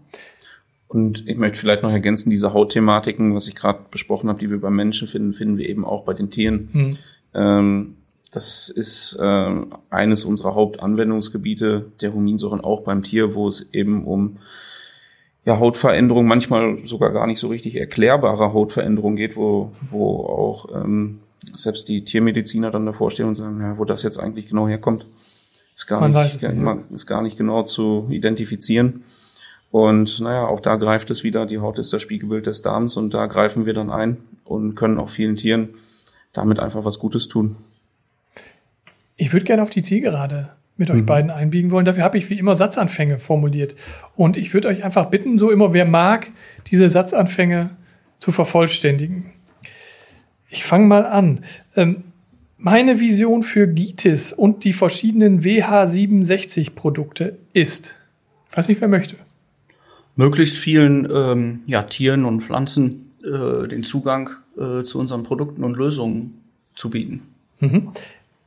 Und 0.91 1.25
ich 1.25 1.37
möchte 1.37 1.57
vielleicht 1.57 1.83
noch 1.83 1.91
ergänzen, 1.91 2.29
diese 2.29 2.53
Hautthematiken, 2.53 3.33
was 3.33 3.47
ich 3.47 3.55
gerade 3.55 3.79
besprochen 3.89 4.27
habe, 4.27 4.39
die 4.39 4.49
wir 4.49 4.59
beim 4.59 4.75
Menschen 4.75 5.07
finden, 5.07 5.33
finden 5.33 5.57
wir 5.57 5.69
eben 5.69 5.85
auch 5.85 6.03
bei 6.03 6.13
den 6.13 6.31
Tieren. 6.31 6.67
Hm. 6.73 6.97
Ähm, 7.33 7.95
das 8.29 8.67
ist 8.67 9.17
äh, 9.17 9.55
eines 9.89 10.25
unserer 10.25 10.53
Hauptanwendungsgebiete 10.53 11.85
der 12.01 12.13
Huminsäuren 12.13 12.59
auch 12.59 12.81
beim 12.81 13.03
Tier, 13.03 13.35
wo 13.35 13.47
es 13.47 13.69
eben 13.71 14.03
um 14.03 14.37
ja, 15.45 15.59
Hautveränderung, 15.59 16.27
manchmal 16.27 16.79
sogar 16.83 17.11
gar 17.11 17.25
nicht 17.25 17.39
so 17.39 17.47
richtig 17.47 17.77
erklärbare 17.77 18.51
Hautveränderung 18.51 19.15
geht, 19.15 19.37
wo, 19.37 19.71
wo 19.91 20.17
auch 20.25 20.83
ähm, 20.83 21.21
selbst 21.55 21.87
die 21.87 22.03
Tiermediziner 22.03 22.69
dann 22.69 22.85
davor 22.85 23.11
stehen 23.11 23.27
und 23.27 23.35
sagen, 23.35 23.61
ja, 23.61 23.77
wo 23.77 23.85
das 23.85 24.03
jetzt 24.03 24.17
eigentlich 24.17 24.49
genau 24.49 24.67
herkommt, 24.67 25.05
ist 25.73 25.87
gar, 25.87 26.01
Man 26.01 26.11
nicht, 26.11 26.43
nicht, 26.43 26.91
ist 26.91 27.07
gar 27.07 27.21
nicht 27.21 27.37
genau 27.37 27.63
zu 27.63 28.07
identifizieren. 28.09 29.03
Und 29.71 30.19
naja, 30.19 30.45
auch 30.47 30.59
da 30.59 30.75
greift 30.75 31.09
es 31.11 31.23
wieder, 31.23 31.45
die 31.45 31.59
Haut 31.59 31.79
ist 31.79 31.93
das 31.93 32.01
Spiegelbild 32.01 32.45
des 32.45 32.61
Darms 32.61 32.97
und 32.97 33.13
da 33.13 33.25
greifen 33.27 33.65
wir 33.65 33.73
dann 33.73 33.89
ein 33.89 34.17
und 34.43 34.75
können 34.75 34.99
auch 34.99 35.09
vielen 35.09 35.37
Tieren 35.37 35.69
damit 36.33 36.59
einfach 36.59 36.83
was 36.83 36.99
Gutes 36.99 37.29
tun. 37.29 37.55
Ich 39.15 39.33
würde 39.33 39.45
gerne 39.45 39.63
auf 39.63 39.69
die 39.69 39.81
Zielgerade 39.81 40.49
mit 40.77 40.89
euch 40.89 41.01
mhm. 41.01 41.05
beiden 41.05 41.31
einbiegen 41.31 41.71
wollen. 41.71 41.85
Dafür 41.85 42.03
habe 42.03 42.17
ich 42.17 42.29
wie 42.29 42.39
immer 42.39 42.55
Satzanfänge 42.55 43.17
formuliert. 43.17 43.75
Und 44.15 44.35
ich 44.35 44.53
würde 44.53 44.67
euch 44.67 44.83
einfach 44.83 45.09
bitten, 45.09 45.37
so 45.37 45.51
immer 45.51 45.73
wer 45.73 45.85
mag, 45.85 46.27
diese 46.67 46.89
Satzanfänge 46.89 47.69
zu 48.17 48.31
vervollständigen. 48.31 49.25
Ich 50.49 50.65
fange 50.65 50.87
mal 50.87 51.05
an. 51.05 51.45
Ähm, 51.75 52.03
meine 52.57 52.99
Vision 52.99 53.43
für 53.43 53.67
GITIS 53.67 54.33
und 54.33 54.63
die 54.65 54.73
verschiedenen 54.73 55.43
WH67-Produkte 55.43 57.37
ist, 57.53 57.95
ich 58.49 58.57
weiß 58.57 58.67
nicht, 58.67 58.81
wer 58.81 58.87
möchte 58.87 59.15
möglichst 60.21 60.57
vielen 60.57 61.09
ähm, 61.11 61.61
ja, 61.65 61.81
Tieren 61.81 62.25
und 62.25 62.41
Pflanzen 62.41 63.11
äh, 63.23 63.67
den 63.67 63.81
Zugang 63.81 64.29
äh, 64.55 64.83
zu 64.83 64.99
unseren 64.99 65.23
Produkten 65.23 65.63
und 65.63 65.75
Lösungen 65.75 66.43
zu 66.75 66.91
bieten. 66.91 67.23
Mhm. 67.59 67.91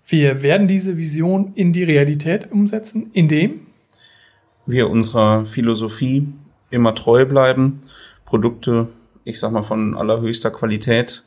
Wir 0.07 0.43
werden 0.43 0.69
diese 0.69 0.99
Vision 0.99 1.51
in 1.57 1.73
die 1.73 1.83
Realität 1.83 2.53
umsetzen, 2.53 3.11
indem 3.13 3.67
wir 4.67 4.89
unserer 4.89 5.47
Philosophie 5.47 6.29
immer 6.71 6.95
treu 6.95 7.27
bleiben, 7.27 7.81
Produkte, 8.25 8.87
ich 9.25 9.41
sag 9.41 9.51
mal, 9.51 9.63
von 9.63 9.97
allerhöchster 9.97 10.53
Qualität 10.53 11.25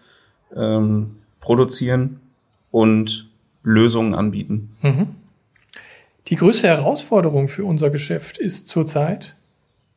ähm, 0.55 1.17
produzieren 1.41 2.21
und 2.71 3.29
Lösungen 3.63 4.15
anbieten. 4.15 4.69
Mhm. 4.81 5.07
Die 6.27 6.37
größte 6.37 6.67
Herausforderung 6.67 7.49
für 7.49 7.65
unser 7.65 7.89
Geschäft 7.89 8.37
ist 8.37 8.69
zurzeit 8.69 9.36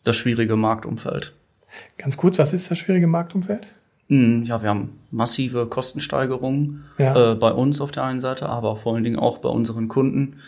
das 0.04 0.16
schwierige 0.16 0.56
Marktumfeld. 0.56 1.32
Ganz 1.98 2.16
kurz, 2.16 2.38
was 2.38 2.52
ist 2.52 2.70
das 2.70 2.78
schwierige 2.78 3.06
Marktumfeld? 3.06 3.68
Hm, 4.08 4.42
ja, 4.42 4.60
wir 4.60 4.68
haben 4.68 4.98
massive 5.10 5.66
Kostensteigerungen 5.66 6.84
ja. 6.98 7.32
äh, 7.32 7.34
bei 7.36 7.52
uns 7.52 7.80
auf 7.80 7.92
der 7.92 8.04
einen 8.04 8.20
Seite, 8.20 8.48
aber 8.48 8.76
vor 8.76 8.94
allen 8.94 9.04
Dingen 9.04 9.18
auch 9.18 9.38
bei 9.38 9.48
unseren 9.48 9.88
Kunden. 9.88 10.40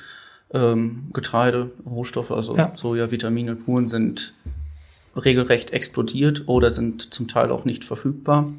Ähm, 0.52 1.08
Getreide, 1.12 1.70
Rohstoffe, 1.86 2.30
also 2.30 2.56
ja. 2.56 2.72
Soja, 2.74 3.10
Vitamine, 3.10 3.54
Puren 3.54 3.88
sind 3.88 4.34
regelrecht 5.16 5.70
explodiert 5.70 6.42
oder 6.46 6.70
sind 6.70 7.14
zum 7.14 7.28
Teil 7.28 7.50
auch 7.50 7.64
nicht 7.64 7.84
verfügbar. 7.84 8.52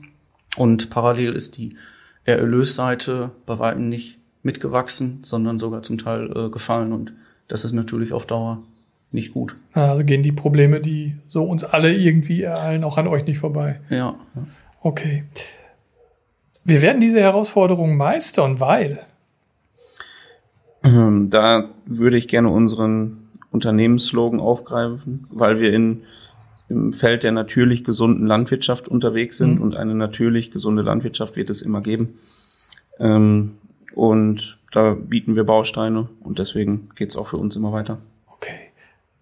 Und 0.55 0.89
parallel 0.89 1.33
ist 1.33 1.57
die 1.57 1.75
Erlösseite 2.25 3.31
bei 3.45 3.59
weitem 3.59 3.89
nicht 3.89 4.19
mitgewachsen, 4.41 5.19
sondern 5.23 5.59
sogar 5.59 5.81
zum 5.81 5.97
Teil 5.97 6.31
äh, 6.35 6.49
gefallen. 6.49 6.93
Und 6.93 7.13
das 7.47 7.65
ist 7.65 7.73
natürlich 7.73 8.13
auf 8.13 8.25
Dauer 8.25 8.63
nicht 9.13 9.33
gut. 9.33 9.55
Also 9.73 10.03
gehen 10.03 10.23
die 10.23 10.31
Probleme, 10.31 10.79
die 10.79 11.15
so 11.29 11.43
uns 11.43 11.63
alle 11.63 11.93
irgendwie 11.93 12.41
ereilen, 12.41 12.83
auch 12.83 12.97
an 12.97 13.07
euch 13.07 13.25
nicht 13.25 13.39
vorbei. 13.39 13.79
Ja. 13.89 14.15
Okay. 14.81 15.23
Wir 16.65 16.81
werden 16.81 16.99
diese 16.99 17.19
Herausforderung 17.19 17.95
meistern, 17.95 18.59
weil. 18.59 18.99
Ähm, 20.83 21.29
da 21.29 21.69
würde 21.85 22.17
ich 22.17 22.27
gerne 22.27 22.49
unseren 22.49 23.29
Unternehmensslogan 23.51 24.39
aufgreifen, 24.39 25.27
weil 25.29 25.59
wir 25.59 25.71
in, 25.73 26.03
im 26.67 26.91
Feld 26.91 27.23
der 27.23 27.31
natürlich 27.31 27.83
gesunden 27.83 28.25
Landwirtschaft 28.25 28.87
unterwegs 28.87 29.37
sind 29.37 29.55
mhm. 29.55 29.61
und 29.61 29.75
eine 29.75 29.93
natürlich 29.93 30.51
gesunde 30.51 30.81
Landwirtschaft 30.81 31.35
wird 31.35 31.49
es 31.49 31.61
immer 31.61 31.81
geben. 31.81 32.15
Ähm, 32.99 33.57
und 33.93 34.57
da 34.71 34.95
bieten 34.95 35.35
wir 35.35 35.43
Bausteine 35.43 36.09
und 36.21 36.39
deswegen 36.39 36.89
geht's 36.95 37.15
auch 37.15 37.27
für 37.27 37.37
uns 37.37 37.55
immer 37.55 37.71
weiter. 37.71 37.99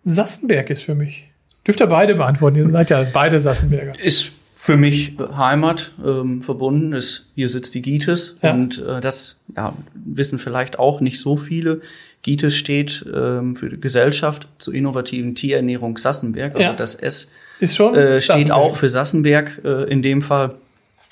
Sassenberg 0.03 0.69
ist 0.69 0.83
für 0.83 0.95
mich. 0.95 1.29
Dürft 1.65 1.79
ihr 1.79 1.87
beide 1.87 2.15
beantworten, 2.15 2.57
ihr 2.57 2.69
seid 2.69 2.89
ja 2.89 3.05
beide 3.13 3.39
Sassenberger. 3.39 3.93
Ist 4.03 4.33
für 4.55 4.77
mich 4.77 5.17
Heimat 5.35 5.91
ähm, 6.05 6.43
verbunden 6.43 6.93
ist, 6.93 7.31
hier 7.33 7.49
sitzt 7.49 7.73
die 7.73 7.81
GITES 7.81 8.37
ja. 8.43 8.53
und 8.53 8.77
äh, 8.77 9.01
das 9.01 9.41
ja, 9.55 9.73
wissen 9.95 10.37
vielleicht 10.37 10.77
auch 10.77 11.01
nicht 11.01 11.19
so 11.19 11.35
viele. 11.35 11.81
GITES 12.21 12.55
steht 12.55 13.05
ähm, 13.11 13.55
für 13.55 13.69
die 13.69 13.79
Gesellschaft 13.79 14.47
zur 14.59 14.75
innovativen 14.75 15.33
Tierernährung 15.33 15.97
Sassenberg, 15.97 16.53
also 16.53 16.63
ja. 16.63 16.73
das 16.73 16.93
S 16.93 17.29
ist 17.59 17.75
schon 17.75 17.95
äh, 17.95 18.21
steht 18.21 18.51
auch 18.51 18.75
für 18.75 18.89
Sassenberg 18.89 19.61
äh, 19.63 19.91
in 19.91 20.03
dem 20.03 20.21
Fall. 20.21 20.53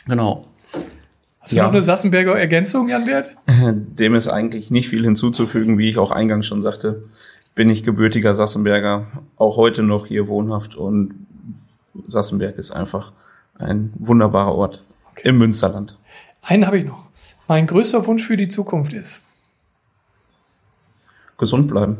Genau. 0.08 0.45
Hast 1.39 1.54
du 1.54 1.58
ja. 1.58 1.63
noch 1.63 1.71
eine 1.71 1.82
Sassenberger 1.82 2.38
Ergänzung, 2.38 2.89
Jan 2.89 3.06
Bert? 3.06 3.34
Dem 3.73 4.13
ist 4.13 4.28
eigentlich 4.28 4.69
nicht 4.69 4.89
viel 4.89 5.04
hinzuzufügen, 5.04 5.80
wie 5.80 5.89
ich 5.89 5.97
auch 5.97 6.12
eingangs 6.12 6.45
schon 6.45 6.62
sagte. 6.62 7.02
Bin 7.60 7.69
ich 7.69 7.84
gebürtiger 7.84 8.34
Sassenberger, 8.34 9.08
auch 9.36 9.58
heute 9.58 9.84
noch 9.84 10.06
hier 10.06 10.30
wohnhaft 10.30 10.78
und 10.78 11.28
Sassenberg 12.08 12.58
ist 12.58 12.72
einfach 12.72 13.12
ein 13.56 13.91
wunderbarer 13.95 14.56
Ort 14.56 14.82
okay. 15.12 15.28
im 15.28 15.39
Münsterland. 15.39 15.93
Einen 16.41 16.65
habe 16.65 16.78
ich 16.78 16.86
noch. 16.86 17.10
Mein 17.50 17.67
größter 17.67 18.08
Wunsch 18.08 18.26
für 18.26 18.38
die 18.38 18.48
Zukunft 18.48 18.93
ist. 18.93 19.24
Gesund 21.38 21.67
bleiben. 21.67 21.98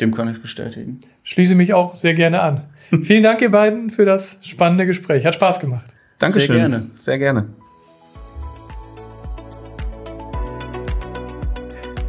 Dem 0.00 0.12
kann 0.12 0.28
ich 0.28 0.42
bestätigen. 0.42 0.98
Schließe 1.22 1.54
mich 1.54 1.72
auch 1.72 1.94
sehr 1.94 2.14
gerne 2.14 2.42
an. 2.42 2.64
Vielen 3.02 3.22
Dank, 3.22 3.40
ihr 3.42 3.52
beiden, 3.52 3.90
für 3.90 4.06
das 4.06 4.40
spannende 4.42 4.86
Gespräch. 4.86 5.24
Hat 5.24 5.36
Spaß 5.36 5.60
gemacht. 5.60 5.94
Dankeschön. 6.18 6.48
Sehr 6.48 6.56
gerne. 6.56 6.90
Sehr 6.98 7.18
gerne. 7.18 7.46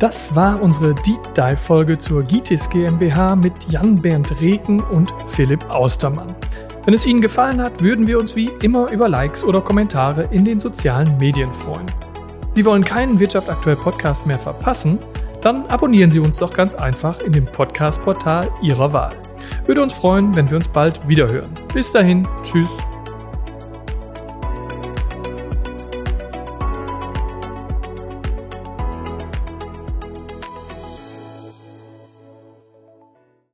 Das 0.02 0.36
war 0.36 0.60
unsere 0.60 0.96
Deep 0.96 1.36
Dive 1.36 1.58
Folge 1.58 1.96
zur 1.96 2.24
Gitis 2.24 2.68
GmbH 2.72 3.36
mit 3.36 3.54
Jan 3.70 3.94
Bernd 3.94 4.42
Reken 4.42 4.80
und 4.80 5.14
Philipp 5.28 5.70
Austermann. 5.70 6.34
Wenn 6.86 6.96
es 6.96 7.06
Ihnen 7.06 7.22
gefallen 7.22 7.62
hat, 7.62 7.84
würden 7.84 8.08
wir 8.08 8.18
uns 8.18 8.36
wie 8.36 8.50
immer 8.64 8.90
über 8.90 9.08
Likes 9.08 9.44
oder 9.44 9.62
Kommentare 9.62 10.28
in 10.32 10.44
den 10.44 10.60
sozialen 10.60 11.20
Medien 11.20 11.54
freuen. 11.54 11.86
Sie 12.50 12.66
wollen 12.66 12.84
keinen 12.84 13.20
Wirtschaft 13.20 13.48
aktuell 13.48 13.76
Podcast 13.76 14.26
mehr 14.26 14.40
verpassen? 14.40 14.98
Dann 15.40 15.68
abonnieren 15.68 16.10
Sie 16.10 16.20
uns 16.20 16.40
doch 16.40 16.52
ganz 16.52 16.74
einfach 16.74 17.20
in 17.20 17.34
dem 17.34 17.46
Podcast-Portal 17.46 18.50
Ihrer 18.64 18.94
Wahl. 18.94 19.14
Würde 19.68 19.84
uns 19.84 19.94
freuen, 19.94 20.36
wenn 20.36 20.50
wir 20.50 20.58
uns 20.58 20.68
bald 20.68 21.08
wiederhören. 21.08 21.52
Bis 21.76 21.92
dahin, 21.92 22.28
tschüss 22.42 22.80